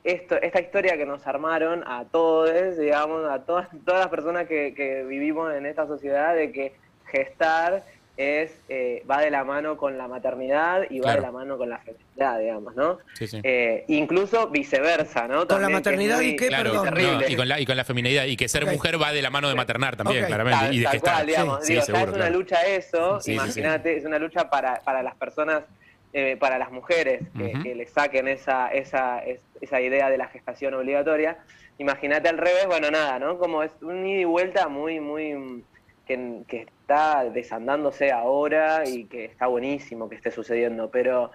esto, 0.03 0.35
esta 0.41 0.59
historia 0.59 0.97
que 0.97 1.05
nos 1.05 1.25
armaron 1.27 1.83
a 1.85 2.05
todos, 2.05 2.77
digamos, 2.77 3.29
a 3.29 3.43
todas, 3.45 3.69
todas 3.85 4.01
las 4.01 4.09
personas 4.09 4.47
que, 4.47 4.73
que 4.73 5.03
vivimos 5.03 5.53
en 5.53 5.67
esta 5.67 5.85
sociedad, 5.87 6.35
de 6.35 6.51
que 6.51 6.73
gestar 7.05 7.83
es 8.17 8.51
eh, 8.69 9.03
va 9.09 9.21
de 9.21 9.31
la 9.31 9.43
mano 9.43 9.77
con 9.77 9.97
la 9.97 10.07
maternidad 10.07 10.83
y 10.89 10.99
va 10.99 11.03
Claro. 11.05 11.21
de 11.21 11.27
la 11.27 11.31
mano 11.31 11.57
con 11.57 11.69
la 11.69 11.79
feminidad, 11.79 12.39
digamos, 12.39 12.75
¿no? 12.75 12.99
Sí, 13.15 13.27
sí. 13.27 13.39
Eh, 13.43 13.85
incluso 13.87 14.47
viceversa, 14.49 15.27
¿no? 15.27 15.47
Con 15.47 15.61
la 15.61 15.67
que 15.67 15.73
maternidad 15.73 16.17
muy- 16.17 16.27
y 16.27 16.35
qué, 16.35 16.47
Claro, 16.47 16.71
perdón. 16.71 16.85
terrible. 16.89 17.13
no, 17.25 17.27
y, 17.29 17.35
con 17.35 17.47
la, 17.47 17.59
y 17.59 17.65
con 17.65 17.77
la 17.77 17.83
feminidad, 17.85 18.25
y 18.25 18.35
que 18.37 18.47
ser 18.47 18.65
mujer 18.65 19.01
va 19.01 19.11
de 19.13 19.21
la 19.21 19.29
mano 19.29 19.47
de 19.49 19.55
maternar 19.55 19.95
también, 19.95 20.23
Ok. 20.23 20.27
claramente, 20.27 20.65
Tal, 20.65 20.73
y 20.75 20.77
de 20.79 20.83
tal 20.83 20.93
gestar. 20.93 21.13
cual, 21.15 21.27
digamos. 21.27 21.65
Sí, 21.65 21.73
Digo, 21.73 21.85
sí, 21.85 21.91
ya 21.91 21.93
seguro, 21.97 22.11
es 22.11 22.15
una 22.17 22.25
claro. 22.27 22.39
lucha 22.39 22.61
eso, 22.67 23.19
Sí, 23.21 23.31
sí, 23.31 23.31
sí. 23.31 23.43
imagínate, 23.59 23.97
es 23.97 24.05
una 24.05 24.19
lucha 24.19 24.49
para, 24.49 24.81
para 24.81 25.01
las 25.01 25.15
personas, 25.15 25.63
eh, 26.13 26.35
para 26.37 26.57
las 26.59 26.71
mujeres 26.71 27.21
que, 27.37 27.73
le 27.75 27.87
saquen 27.87 28.27
esa, 28.27 28.67
esa, 28.67 29.19
es- 29.19 29.39
esa 29.61 29.79
idea 29.79 30.09
de 30.09 30.17
la 30.17 30.27
gestación 30.27 30.73
obligatoria. 30.73 31.37
Imagínate 31.77 32.27
al 32.29 32.37
revés, 32.37 32.65
bueno, 32.67 32.91
nada, 32.91 33.17
¿no? 33.17 33.39
Como 33.39 33.63
es 33.63 33.71
un 33.81 34.05
ida 34.05 34.19
y 34.21 34.23
vuelta 34.25 34.67
muy, 34.67 34.99
muy, 34.99 35.63
que, 36.05 36.43
que 36.47 36.61
está 36.61 37.23
desandándose 37.29 38.11
ahora 38.11 38.87
y 38.87 39.05
que 39.05 39.25
está 39.25 39.47
buenísimo 39.47 40.09
que 40.09 40.15
esté 40.15 40.31
sucediendo, 40.31 40.89
pero 40.89 41.31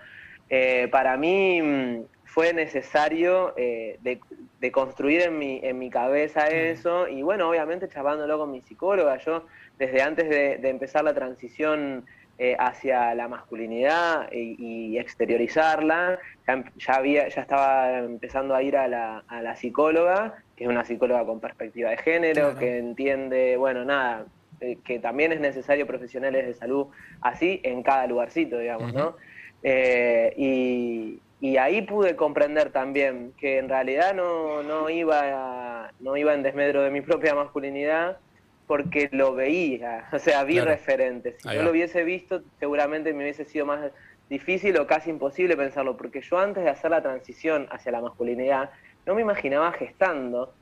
eh, 0.49 0.89
para 0.93 1.17
mí 1.17 1.61
mm, 1.63 2.05
fue 2.25 2.53
necesario 2.53 3.55
eh, 3.57 3.97
de, 4.01 4.21
de 4.61 4.73
construir 4.73 5.23
en 5.23 5.39
mi, 5.39 5.61
en 5.63 5.79
mi 5.79 5.91
cabeza 5.91 6.49
eso 6.49 7.09
y 7.09 7.23
bueno, 7.23 7.49
obviamente 7.49 7.89
charlándolo 7.89 8.39
con 8.39 8.51
mi 8.51 8.61
psicóloga, 8.63 9.17
yo 9.19 9.47
desde 9.79 10.03
antes 10.03 10.29
de, 10.29 10.59
de 10.59 10.69
empezar 10.69 11.05
la 11.05 11.15
transición 11.15 12.05
eh, 12.39 12.55
hacia 12.59 13.15
la 13.15 13.29
masculinidad 13.29 14.29
y, 14.31 14.93
y 14.93 14.99
exteriorizarla, 14.99 16.19
ya, 16.47 16.53
em- 16.53 16.65
ya, 16.75 16.95
había, 16.95 17.29
ya 17.29 17.41
estaba 17.41 17.99
empezando 17.99 18.55
a 18.55 18.63
ir 18.63 18.77
a 18.77 18.89
la, 18.89 19.25
a 19.27 19.41
la 19.41 19.57
psicóloga, 19.57 20.35
que 20.55 20.65
es 20.65 20.71
una 20.71 20.85
psicóloga 20.85 21.25
con 21.25 21.41
perspectiva 21.41 21.91
de 21.91 21.97
género, 21.97 22.43
Claro. 22.43 22.59
que 22.59 22.77
entiende, 22.79 23.57
bueno, 23.57 23.85
nada, 23.87 24.27
eh, 24.61 24.81
que 24.85 24.99
también 24.99 25.33
es 25.33 25.41
necesario 25.41 25.87
profesionales 25.87 26.47
de 26.47 26.55
salud 26.55 26.89
así 27.21 27.61
en 27.65 27.83
cada 27.83 28.07
lugarcito, 28.07 28.59
digamos, 28.59 28.93
¿no? 28.93 29.17
Eh, 29.63 30.33
y, 30.37 31.23
y 31.41 31.57
ahí 31.57 31.83
pude 31.83 32.17
comprender 32.17 32.73
también 32.73 33.35
que 33.37 33.59
en 33.59 33.69
realidad 33.69 34.15
no, 34.15 34.63
no, 34.63 34.89
iba, 34.91 35.85
a- 35.87 35.91
no 35.99 36.17
iba 36.17 36.35
en 36.35 36.43
desmedro 36.43 36.83
de 36.83 36.91
mi 36.91 37.01
propia 37.01 37.35
masculinidad 37.35 38.19
porque 38.67 39.09
lo 39.13 39.35
veía, 39.35 40.09
o 40.13 40.19
sea, 40.19 40.45
vi 40.45 40.55
Claro. 40.55 40.71
referentes. 40.73 41.37
Si 41.43 41.49
va. 41.49 41.63
lo 41.63 41.71
hubiese 41.71 42.05
visto, 42.05 42.43
seguramente 42.59 43.13
me 43.15 43.25
hubiese 43.25 43.45
sido 43.45 43.67
más 43.67 43.93
difícil 44.29 44.77
o 44.79 44.87
casi 44.87 45.11
imposible 45.11 45.57
pensarlo, 45.57 45.97
porque 45.97 46.21
yo 46.21 46.39
antes 46.39 46.65
de 46.65 46.71
hacer 46.71 46.91
la 46.91 47.03
transición 47.03 47.69
hacia 47.71 47.93
la 47.93 48.01
masculinidad, 48.01 48.71
no 49.07 49.15
me 49.15 49.23
imaginaba 49.23 49.73
gestando, 49.73 50.57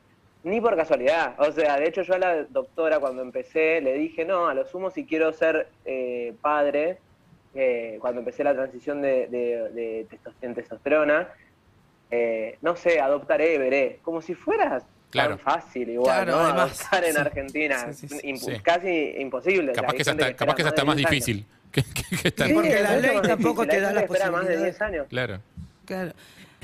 ni 0.44 0.60
por 0.60 0.76
casualidad. 0.76 1.34
O 1.38 1.50
sea, 1.52 1.76
de 1.78 1.88
hecho 1.88 2.02
yo 2.02 2.14
a 2.14 2.18
la 2.18 2.44
doctora 2.44 3.00
cuando 3.00 3.22
empecé 3.22 3.80
le 3.80 3.94
dije, 3.94 4.24
no, 4.24 4.46
a 4.46 4.54
lo 4.54 4.66
sumo 4.66 4.90
si 4.90 5.04
quiero 5.04 5.32
ser 5.32 5.68
eh, 5.84 6.32
padre, 6.40 6.98
eh, 7.54 7.98
cuando 8.00 8.20
empecé 8.20 8.44
la 8.44 8.52
transición 8.54 9.02
de, 9.02 9.26
de, 9.28 9.68
de 9.70 10.06
en 10.42 10.54
testosterona, 10.54 11.28
eh, 12.10 12.58
no 12.62 12.76
sé, 12.76 13.00
adoptaré, 13.00 13.58
veré, 13.58 13.98
como 14.02 14.22
si 14.22 14.34
fueras 14.34 14.84
Claro. 15.10 15.36
tan 15.36 15.38
fácil 15.38 15.88
igual, 15.90 16.24
Claro, 16.24 16.32
¿no? 16.32 16.44
además, 16.44 16.80
Adoptar 16.80 17.04
en 17.04 17.12
sí. 17.12 17.18
Argentina, 17.20 17.92
Sí, 17.92 18.08
sí, 18.08 18.18
sí. 18.18 18.26
impu- 18.26 18.56
Sí. 18.56 18.60
casi 18.62 19.14
imposible. 19.18 19.70
o 19.70 19.74
sea, 19.74 19.82
Capaz 19.82 19.92
hay 19.92 19.96
que 19.96 20.02
es 20.02 20.08
hasta, 20.08 20.34
capaz 20.36 20.54
que 20.56 20.62
es 20.62 20.68
hasta 20.68 20.84
más 20.84 20.86
más 20.88 20.96
de 20.96 21.00
10 21.02 21.10
años. 21.12 21.26
difícil. 21.26 21.46
que, 21.72 21.82
que- 21.82 22.16
que 22.22 22.28
estar- 22.30 22.46
Sí, 22.48 22.52
porque 22.52 22.80
la 22.82 22.96
ley 22.96 23.20
tampoco 23.22 23.64
te 23.66 23.80
da 23.80 23.90
espera 24.00 24.30
más 24.32 24.40
de 24.46 24.54
posibilidades. 24.56 24.64
10 24.78 24.82
años. 24.82 25.06
Claro. 25.08 25.38
Claro. 25.86 26.12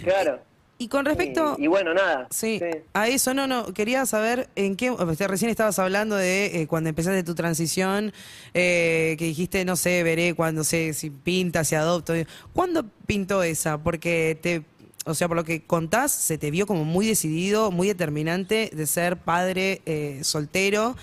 Claro. 0.02 0.40
Y 0.80 0.88
con 0.88 1.04
respecto... 1.04 1.56
Y, 1.58 1.64
y 1.64 1.66
bueno, 1.66 1.92
nada. 1.92 2.26
Sí, 2.30 2.58
a 2.94 3.06
eso 3.06 3.34
no, 3.34 3.46
no, 3.46 3.74
quería 3.74 4.06
saber 4.06 4.48
en 4.56 4.76
qué, 4.76 4.90
recién 5.28 5.50
estabas 5.50 5.78
hablando 5.78 6.16
de 6.16 6.62
eh, 6.62 6.66
cuando 6.66 6.88
empezaste 6.88 7.22
tu 7.22 7.34
transición, 7.34 8.14
eh, 8.54 9.14
que 9.18 9.26
dijiste, 9.26 9.66
no 9.66 9.76
sé, 9.76 10.02
veré 10.02 10.32
cuando 10.32 10.64
sé 10.64 10.94
si 10.94 11.10
pinta, 11.10 11.64
si 11.64 11.74
adopto. 11.74 12.14
¿Cuándo 12.54 12.86
pintó 13.06 13.42
esa? 13.42 13.76
Porque 13.76 14.38
te, 14.40 14.62
o 15.04 15.12
sea, 15.12 15.28
por 15.28 15.36
lo 15.36 15.44
que 15.44 15.60
contás, 15.60 16.12
se 16.12 16.38
te 16.38 16.50
vio 16.50 16.66
como 16.66 16.86
muy 16.86 17.06
decidido, 17.06 17.70
muy 17.70 17.86
determinante 17.88 18.70
de 18.72 18.86
ser 18.86 19.18
padre 19.18 19.82
eh, 19.84 20.20
soltero. 20.22 20.96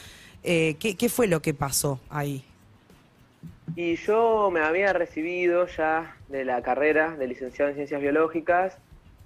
Eh, 0.43 0.75
¿qué, 0.79 0.95
¿Qué 0.95 1.07
fue 1.07 1.27
lo 1.27 1.43
que 1.43 1.53
pasó 1.53 1.99
ahí? 2.09 2.43
Y 3.75 3.95
yo 3.97 4.49
me 4.51 4.61
había 4.61 4.91
recibido 4.93 5.67
ya 5.67 6.17
de 6.29 6.45
la 6.45 6.63
carrera 6.63 7.15
de 7.15 7.27
licenciado 7.27 7.69
en 7.69 7.75
Ciencias 7.75 8.01
Biológicas 8.01 8.79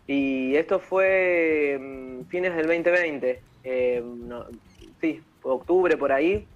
y 0.08 0.56
esto 0.56 0.80
fue 0.80 1.78
mm, 1.80 2.26
fines 2.28 2.56
del 2.56 2.68
2020, 2.68 3.44
eh, 3.64 4.04
no, 4.04 4.46
sí, 5.00 5.22
octubre 5.44 5.98
por 5.98 6.12
ahí. 6.12 6.48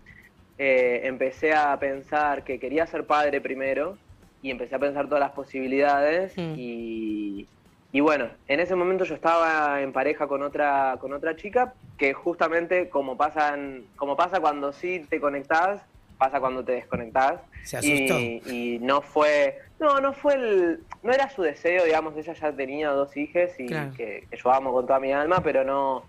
Eh, 0.58 1.02
empecé 1.04 1.54
a 1.54 1.78
pensar 1.80 2.44
que 2.46 2.60
quería 2.60 2.88
ser 2.88 3.06
padre 3.06 3.42
primero 3.42 3.98
y 4.42 4.52
empecé 4.52 4.76
a 4.76 4.80
pensar 4.80 5.08
todas 5.08 5.20
las 5.20 5.32
posibilidades 5.32 6.34
Mm. 6.38 6.54
y, 6.56 7.50
y 7.92 8.00
bueno, 8.00 8.30
en 8.48 8.60
ese 8.62 8.76
momento 8.76 9.04
yo 9.04 9.16
estaba 9.16 9.82
en 9.82 9.92
pareja 9.92 10.28
con 10.28 10.42
otra 10.44 10.98
con 11.00 11.12
otra 11.14 11.36
chica 11.36 11.76
que 11.98 12.14
justamente 12.14 12.90
como 12.90 13.18
pasan 13.18 13.88
como 13.98 14.16
pasa 14.16 14.40
cuando 14.40 14.72
sí 14.72 15.06
te 15.10 15.20
conectás, 15.20 15.82
pasa 16.18 16.40
cuando 16.40 16.64
te 16.64 16.74
desconectás. 16.74 17.42
Se 17.64 17.78
asustó. 17.78 18.20
Y, 18.20 18.42
y 18.46 18.80
no 18.80 19.02
fue, 19.02 19.60
no, 19.80 20.00
no 20.00 20.14
fue 20.14 20.34
el, 20.36 20.80
no 21.04 21.12
era 21.12 21.30
su 21.30 21.42
deseo, 21.42 21.84
digamos, 21.86 22.16
ella 22.18 22.34
ya 22.34 22.52
tenía 22.52 22.90
dos 22.92 23.16
hijas 23.18 23.60
y 23.60 23.66
Claro. 23.68 23.92
que, 23.96 24.28
que 24.30 24.38
yo 24.38 24.52
amo 24.52 24.72
con 24.74 24.86
toda 24.88 25.00
mi 25.00 25.12
alma, 25.12 25.42
pero 25.44 25.64
no, 25.64 26.04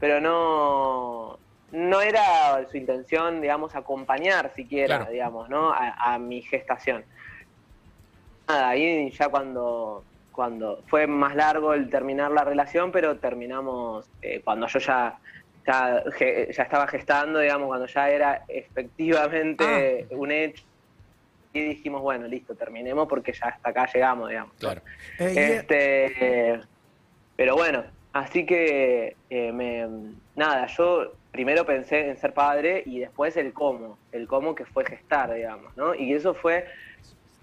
pero 0.00 0.20
no, 0.20 1.38
no 1.72 2.00
era 2.00 2.66
su 2.70 2.76
intención, 2.76 3.40
digamos, 3.40 3.74
acompañar 3.74 4.52
siquiera, 4.54 4.96
Claro. 4.98 5.12
digamos, 5.12 5.48
¿no? 5.48 5.70
A, 5.72 6.14
a 6.14 6.18
mi 6.18 6.42
gestación. 6.42 7.04
Nada, 8.48 8.70
ahí 8.70 9.10
ya 9.10 9.28
cuando, 9.28 10.04
cuando 10.32 10.82
fue 10.88 11.06
más 11.06 11.34
largo 11.36 11.74
el 11.74 11.88
terminar 11.88 12.30
la 12.32 12.44
relación, 12.44 12.90
pero 12.90 13.16
terminamos 13.18 14.06
eh, 14.20 14.40
cuando 14.42 14.66
yo 14.66 14.78
ya, 14.78 15.18
ya, 15.66 16.02
ya 16.50 16.62
estaba 16.62 16.86
gestando, 16.88 17.38
digamos, 17.40 17.66
cuando 17.68 17.86
ya 17.86 18.10
era 18.10 18.42
efectivamente 18.48 20.06
un 20.10 20.30
hecho. 20.30 20.64
Y 21.54 21.60
dijimos, 21.60 22.00
bueno, 22.00 22.26
listo, 22.26 22.54
terminemos 22.56 23.06
porque 23.08 23.32
ya 23.32 23.48
hasta 23.48 23.70
acá 23.70 23.86
llegamos, 23.92 24.28
digamos. 24.30 24.56
Claro. 24.56 24.82
Eh, 25.18 25.34
y- 25.34 25.38
Este, 25.38 26.60
pero 27.36 27.56
bueno, 27.56 27.84
así 28.12 28.46
que 28.46 29.18
eh, 29.28 29.52
me, 29.52 29.86
nada, 30.34 30.66
yo 30.66 31.18
primero 31.30 31.66
pensé 31.66 32.08
en 32.08 32.16
ser 32.16 32.32
padre 32.32 32.82
y 32.86 33.00
después 33.00 33.36
el 33.36 33.52
cómo, 33.52 34.00
el 34.12 34.26
cómo 34.26 34.54
que 34.54 34.64
fue 34.64 34.84
gestar, 34.86 35.32
digamos, 35.34 35.76
¿no? 35.76 35.94
Y 35.94 36.14
eso 36.14 36.34
fue 36.34 36.66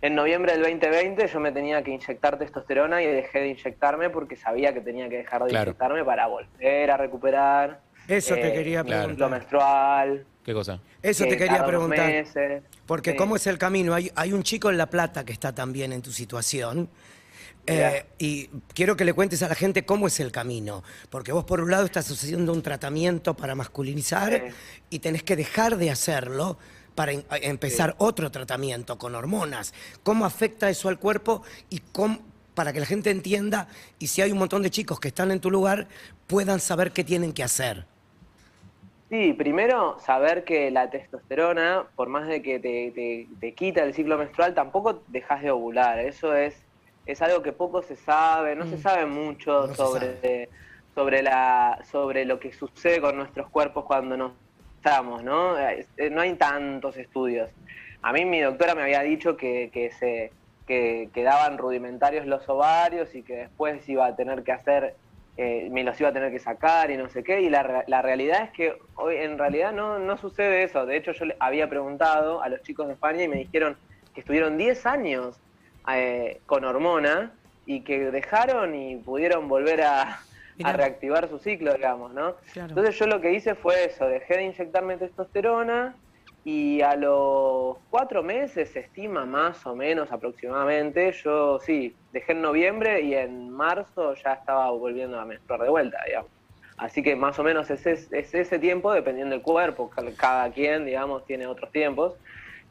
en 0.02 0.16
noviembre 0.16 0.54
del 0.54 0.62
2020 0.64 1.28
yo 1.28 1.40
me 1.40 1.52
tenía 1.52 1.84
que 1.84 1.92
inyectar 1.92 2.40
testosterona 2.40 3.02
y 3.04 3.08
dejé 3.08 3.42
de 3.42 3.48
inyectarme 3.50 4.10
porque 4.10 4.38
sabía 4.38 4.74
que 4.74 4.82
tenía 4.82 5.10
que 5.10 5.18
dejar 5.18 5.44
de 5.44 5.50
Claro. 5.50 5.70
inyectarme 5.72 6.04
para 6.06 6.26
volver 6.28 6.90
a 6.92 6.98
recuperar. 6.98 7.82
Eso 8.10 8.36
te 8.36 8.50
eh, 8.50 8.54
quería 8.54 8.84
preguntar. 8.84 9.30
menstrual. 9.30 10.26
¿Qué 10.44 10.54
cosa? 10.54 10.82
Eso 11.02 11.26
te 11.26 11.38
quería 11.38 11.66
preguntar. 11.66 12.08
meses. 12.08 12.64
Porque 12.86 13.12
Sí. 13.12 13.18
cómo 13.18 13.36
es 13.36 13.46
el 13.48 13.58
camino. 13.58 13.94
Hay, 13.94 14.12
hay 14.16 14.34
un 14.34 14.42
chico 14.44 14.70
en 14.70 14.78
La 14.78 14.90
Plata 14.90 15.24
que 15.24 15.32
está 15.34 15.54
también 15.54 15.94
en 15.94 16.02
tu 16.02 16.12
situación. 16.12 16.90
eh, 17.72 18.06
y 18.18 18.48
quiero 18.74 18.96
que 18.96 19.06
le 19.06 19.14
cuentes 19.14 19.44
a 19.44 19.48
la 19.48 19.54
gente 19.54 19.86
cómo 19.86 20.08
es 20.08 20.20
el 20.20 20.32
camino. 20.32 20.82
Porque 21.12 21.32
vos 21.32 21.44
por 21.46 21.62
un 21.62 21.70
lado 21.70 21.86
estás 21.86 22.10
haciendo 22.10 22.52
un 22.52 22.64
tratamiento 22.64 23.36
para 23.36 23.54
masculinizar 23.54 24.32
Sí. 24.34 24.54
y 24.90 25.00
tenés 25.00 25.22
que 25.22 25.36
dejar 25.36 25.78
de 25.78 25.92
hacerlo 25.92 26.58
para 26.96 27.12
em- 27.12 27.24
empezar 27.30 27.94
otro 28.00 28.32
tratamiento 28.32 28.98
con 28.98 29.14
hormonas. 29.14 29.74
¿Cómo 30.02 30.26
afecta 30.26 30.68
eso 30.72 30.90
al 30.90 30.98
cuerpo 30.98 31.44
y 31.70 31.80
cómo, 31.92 32.20
para 32.56 32.74
que 32.74 32.80
la 32.80 32.88
gente 32.88 33.12
entienda 33.12 33.68
y 34.00 34.08
si 34.08 34.24
hay 34.24 34.32
un 34.32 34.40
montón 34.40 34.64
de 34.64 34.72
chicos 34.72 35.00
que 35.00 35.10
están 35.10 35.30
en 35.30 35.40
tu 35.40 35.52
lugar 35.52 35.88
puedan 36.26 36.60
saber 36.60 36.92
qué 36.92 37.04
tienen 37.04 37.34
que 37.34 37.44
hacer? 37.44 37.86
Sí, 39.10 39.34
primero 39.34 39.98
saber 40.00 40.44
que 40.44 40.70
la 40.70 40.90
testosterona, 40.92 41.88
por 41.96 42.10
más 42.10 42.28
de 42.28 42.42
que 42.44 42.60
te, 42.60 42.92
te- 42.92 43.28
te 43.40 43.54
quita 43.56 43.84
el 43.84 43.94
ciclo 43.96 44.18
menstrual, 44.18 44.54
tampoco 44.54 45.02
dejas 45.08 45.42
de 45.42 45.50
ovular. 45.52 45.98
Eso 46.00 46.36
es, 46.36 46.64
es 47.08 47.22
algo 47.24 47.42
que 47.42 47.52
poco 47.52 47.82
se 47.82 47.96
sabe, 47.96 48.56
no 48.56 48.66
se 48.68 48.78
sabe 48.78 49.06
mucho 49.08 49.64
Mm. 49.64 49.68
No 49.68 49.74
se 49.74 49.76
sobre, 49.76 50.50
sobre, 50.94 51.24
la, 51.24 51.80
sobre 51.90 52.26
lo 52.26 52.40
que 52.40 52.52
sucede 52.54 53.02
con 53.02 53.16
nuestros 53.18 53.50
cuerpos 53.50 53.86
cuando 53.86 54.16
nos 54.16 54.34
estamos, 54.78 55.24
¿no? 55.24 55.58
Eh, 55.58 55.88
No 56.12 56.22
hay 56.22 56.36
tantos 56.36 56.96
estudios. 56.98 57.50
A 58.04 58.14
mí 58.14 58.26
mi 58.26 58.40
doctora 58.42 58.76
me 58.76 58.84
había 58.84 59.02
dicho 59.02 59.36
que, 59.38 59.72
que 59.74 59.92
se 59.92 60.32
que 60.68 61.10
quedaban 61.16 61.58
rudimentarios 61.58 62.28
los 62.28 62.48
ovarios 62.48 63.16
y 63.16 63.24
que 63.24 63.38
después 63.38 63.90
iba 63.90 64.06
a 64.06 64.16
tener 64.16 64.44
que 64.44 64.52
hacer 64.52 64.96
eh, 65.42 65.70
me 65.72 65.86
los 65.86 65.98
iba 66.02 66.10
a 66.10 66.12
tener 66.12 66.34
que 66.34 66.40
sacar 66.40 66.92
y 66.92 66.98
no 66.98 67.08
sé 67.08 67.24
qué, 67.24 67.40
y 67.40 67.50
la, 67.50 67.86
la 67.88 68.02
realidad 68.02 68.44
es 68.44 68.52
que 68.52 68.78
hoy 68.96 69.16
en 69.16 69.38
realidad 69.38 69.72
no, 69.72 69.98
no 69.98 70.18
sucede 70.18 70.64
eso. 70.64 70.86
De 70.86 70.98
hecho, 70.98 71.14
yo 71.14 71.24
le 71.24 71.38
había 71.40 71.70
preguntado 71.70 72.44
a 72.44 72.50
los 72.50 72.62
chicos 72.62 72.88
de 72.88 72.96
España 72.96 73.24
y 73.24 73.30
me 73.30 73.38
dijeron 73.38 73.78
que 74.14 74.20
estuvieron 74.20 74.58
10 74.58 74.86
años 74.86 75.40
eh, 75.94 76.42
con 76.46 76.66
hormona 76.66 77.32
y 77.66 77.86
que 77.86 78.12
dejaron 78.12 78.76
y 78.76 78.98
pudieron 78.98 79.48
volver 79.48 79.82
a, 79.84 80.20
reactivar 80.58 81.30
su 81.30 81.40
ciclo, 81.40 81.74
digamos, 81.74 82.14
¿no? 82.14 82.36
Claro. 82.52 82.72
Entonces 82.72 83.00
yo 83.00 83.08
lo 83.08 83.22
que 83.22 83.32
hice 83.32 83.56
fue 83.56 83.86
eso, 83.86 84.10
dejé 84.10 84.36
de 84.36 84.44
inyectarme 84.44 84.98
testosterona 84.98 85.96
y 86.44 86.82
a 86.82 86.96
los 86.96 87.78
cuatro 87.90 88.24
meses 88.24 88.72
se 88.72 88.80
estima 88.82 89.26
más 89.26 89.66
o 89.66 89.76
menos 89.76 90.12
aproximadamente, 90.12 91.12
yo 91.24 91.60
sí, 91.60 92.00
dejé 92.12 92.32
en 92.34 92.42
noviembre 92.42 93.02
y 93.02 93.14
en 93.16 93.50
marzo 93.52 94.14
ya 94.16 94.34
estaba 94.34 94.72
volviendo 94.72 95.20
a 95.20 95.26
menstruar 95.26 95.62
de 95.62 95.70
vuelta, 95.70 95.98
digamos. 96.08 96.32
Así 96.78 97.04
que 97.04 97.16
más 97.16 97.38
o 97.40 97.44
menos 97.44 97.70
es, 97.72 97.86
es, 97.86 98.12
es 98.14 98.34
ese 98.34 98.58
tiempo 98.60 98.94
dependiendo 98.94 99.36
del 99.36 99.44
cuerpo, 99.44 99.90
ca- 99.90 100.16
cada 100.16 100.52
quien, 100.52 100.86
digamos, 100.86 101.26
tiene 101.26 101.46
otros 101.48 101.72
tiempos. 101.72 102.18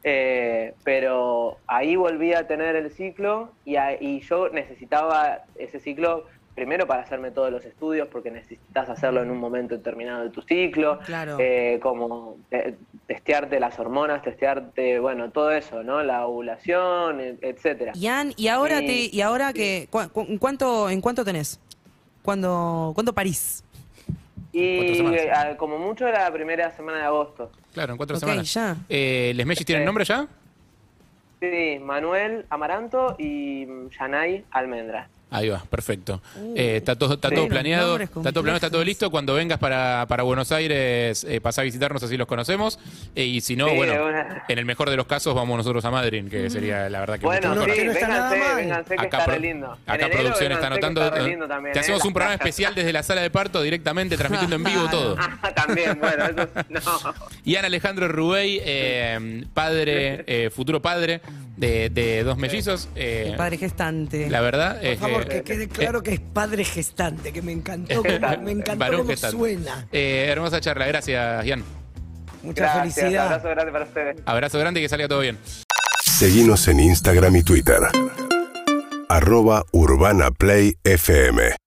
Eh, 0.02 0.74
pero 0.84 1.62
ahí 1.66 1.96
volví 1.96 2.32
a 2.32 2.46
tener 2.46 2.76
el 2.76 2.90
ciclo 2.90 3.58
y, 3.64 3.76
a- 3.76 4.00
y 4.00 4.20
yo 4.20 4.48
necesitaba 4.50 5.42
ese 5.56 5.80
ciclo 5.80 6.24
primero 6.58 6.88
para 6.88 7.02
hacerme 7.02 7.30
todos 7.30 7.52
los 7.52 7.64
estudios 7.64 8.08
porque 8.08 8.32
necesitas 8.32 8.88
hacerlo 8.88 9.22
en 9.22 9.30
un 9.30 9.38
momento 9.38 9.76
determinado 9.76 10.24
de 10.24 10.30
tu 10.30 10.42
ciclo, 10.42 10.98
Claro. 11.06 11.36
eh, 11.38 11.78
como 11.80 12.36
te- 12.50 12.74
testearte 13.06 13.60
las 13.60 13.78
hormonas, 13.78 14.22
testearte, 14.22 14.98
bueno, 14.98 15.30
todo 15.30 15.52
eso, 15.52 15.84
¿no? 15.84 16.02
La 16.02 16.26
ovulación, 16.26 17.20
e- 17.20 17.36
etcétera. 17.42 17.92
Ian, 17.94 18.32
y 18.36 18.48
ahora 18.48 18.80
Sí. 18.80 18.86
te, 18.86 19.16
y 19.16 19.20
ahora 19.20 19.52
que 19.52 19.86
cu- 19.88 20.08
cu- 20.12 20.26
¿en 20.28 20.38
cuánto 20.38 20.90
en 20.90 21.00
cuánto 21.00 21.24
tenés? 21.24 21.60
¿Cuándo, 22.22 22.90
¿cuándo 22.94 23.12
parís? 23.12 23.62
Y 24.52 24.60
eh, 25.14 25.30
como 25.58 25.78
mucho 25.78 26.08
era 26.08 26.24
la 26.24 26.32
primera 26.32 26.72
semana 26.72 26.98
de 26.98 27.04
agosto. 27.04 27.52
Claro, 27.72 27.92
en 27.92 27.96
cuatro 27.96 28.16
semanas. 28.16 28.52
ya. 28.52 28.76
Eh, 28.88 29.30
¿Les 29.36 29.46
Mellis 29.46 29.64
tienen 29.64 29.84
nombre 29.84 30.04
ya? 30.04 30.26
Sí, 31.40 31.78
Manuel 31.80 32.44
Amaranto 32.50 33.14
y 33.16 33.64
Yanay 33.96 34.44
Almendra. 34.50 35.08
Ahí 35.30 35.48
va, 35.50 35.62
perfecto. 35.68 36.22
Uh, 36.36 36.54
Eh, 36.56 36.76
está 36.78 36.96
todo, 36.96 37.14
está 37.14 37.28
sí. 37.28 37.34
todo 37.34 37.48
planeado, 37.48 37.96
está 37.98 38.12
todo 38.32 38.42
planeado, 38.42 38.56
está 38.56 38.70
todo 38.70 38.82
listo. 38.82 39.10
Cuando 39.10 39.34
vengas 39.34 39.58
para, 39.58 40.06
para 40.08 40.22
Buenos 40.22 40.50
Aires, 40.52 41.22
eh, 41.28 41.40
pasá 41.40 41.60
a 41.60 41.64
visitarnos, 41.64 42.02
así 42.02 42.16
los 42.16 42.26
conocemos. 42.26 42.78
Eh, 43.14 43.24
y 43.24 43.40
si 43.42 43.54
no, 43.54 43.68
Sí, 43.68 43.76
bueno, 43.76 44.06
una. 44.06 44.44
en 44.48 44.58
el 44.58 44.64
mejor 44.64 44.88
de 44.88 44.96
los 44.96 45.06
casos 45.06 45.34
vamos 45.34 45.56
nosotros 45.58 45.84
a 45.84 45.90
Madrid, 45.90 46.26
que 46.30 46.48
sería 46.48 46.88
la 46.88 47.00
verdad 47.00 47.18
que 47.18 47.26
Bueno, 47.26 47.48
mucho 47.50 47.60
no, 47.60 47.66
mejor. 47.66 47.76
sí, 47.76 47.82
que 47.82 47.88
vénganse, 48.06 48.54
vénganse 48.56 48.94
Acá, 48.94 49.18
está 49.18 49.24
re 49.32 49.40
lindo. 49.40 49.66
En 49.86 49.92
acá 49.92 50.06
enero, 50.06 50.20
producción 50.22 50.52
está 50.52 50.66
anotando. 50.68 51.04
está 51.04 51.20
lindo 51.20 51.46
también, 51.46 51.72
te 51.74 51.78
¿eh? 51.78 51.82
hacemos 51.82 52.04
un 52.06 52.12
programa 52.14 52.34
especial 52.34 52.74
desde 52.74 52.92
la 52.92 53.02
sala 53.02 53.20
de 53.20 53.30
parto, 53.30 53.60
directamente 53.62 54.16
transmitiendo 54.16 54.56
en 54.56 54.64
vivo 54.64 54.88
todo. 54.90 55.16
Ah, 55.18 55.52
también, 55.54 55.98
bueno, 56.00 56.24
eso 56.24 56.48
no. 56.70 57.14
Ian 57.44 57.64
Alejandro 57.66 58.08
Rubey, 58.08 58.60
eh, 58.64 59.44
padre, 59.52 60.24
eh, 60.26 60.50
futuro 60.50 60.80
padre 60.80 61.20
de, 61.58 61.90
de 61.90 62.22
dos 62.24 62.38
mellizos. 62.38 62.88
eh, 62.94 63.26
El 63.28 63.36
padre 63.36 63.58
gestante. 63.58 64.30
la 64.30 64.40
verdad 64.40 64.76
Por 64.76 64.86
es 64.86 64.98
favor, 64.98 65.24
que, 65.28 65.36
que 65.36 65.42
quede 65.44 65.68
claro 65.68 66.02
que 66.02 66.14
es 66.14 66.20
padre 66.20 66.64
gestante, 66.64 67.32
que 67.32 67.42
me 67.42 67.52
encantó, 67.52 68.02
me 68.42 68.52
encantó 68.52 68.86
cómo 68.92 69.04
gestante. 69.06 69.36
suena. 69.36 69.86
Eh, 69.92 70.26
hermosa 70.28 70.60
charla, 70.60 70.86
gracias, 70.86 71.44
Ian. 71.44 71.64
Mucha 72.42 72.62
Gracias, 72.62 72.94
felicidad. 72.94 73.26
abrazo 73.26 73.48
grande 73.48 73.72
para 73.72 73.84
ustedes. 73.84 74.16
Abrazo 74.24 74.58
grande 74.60 74.80
y 74.80 74.82
que 74.84 74.88
salga 74.88 75.08
todo 75.08 75.20
bien. 75.20 75.36
Seguinos 76.04 76.66
en 76.68 76.80
Instagram 76.80 77.34
y 77.36 77.42
Twitter. 77.42 77.78
Arroba 79.08 79.64
Urbana 79.72 80.30
Play 80.30 80.74
FM. 80.84 81.50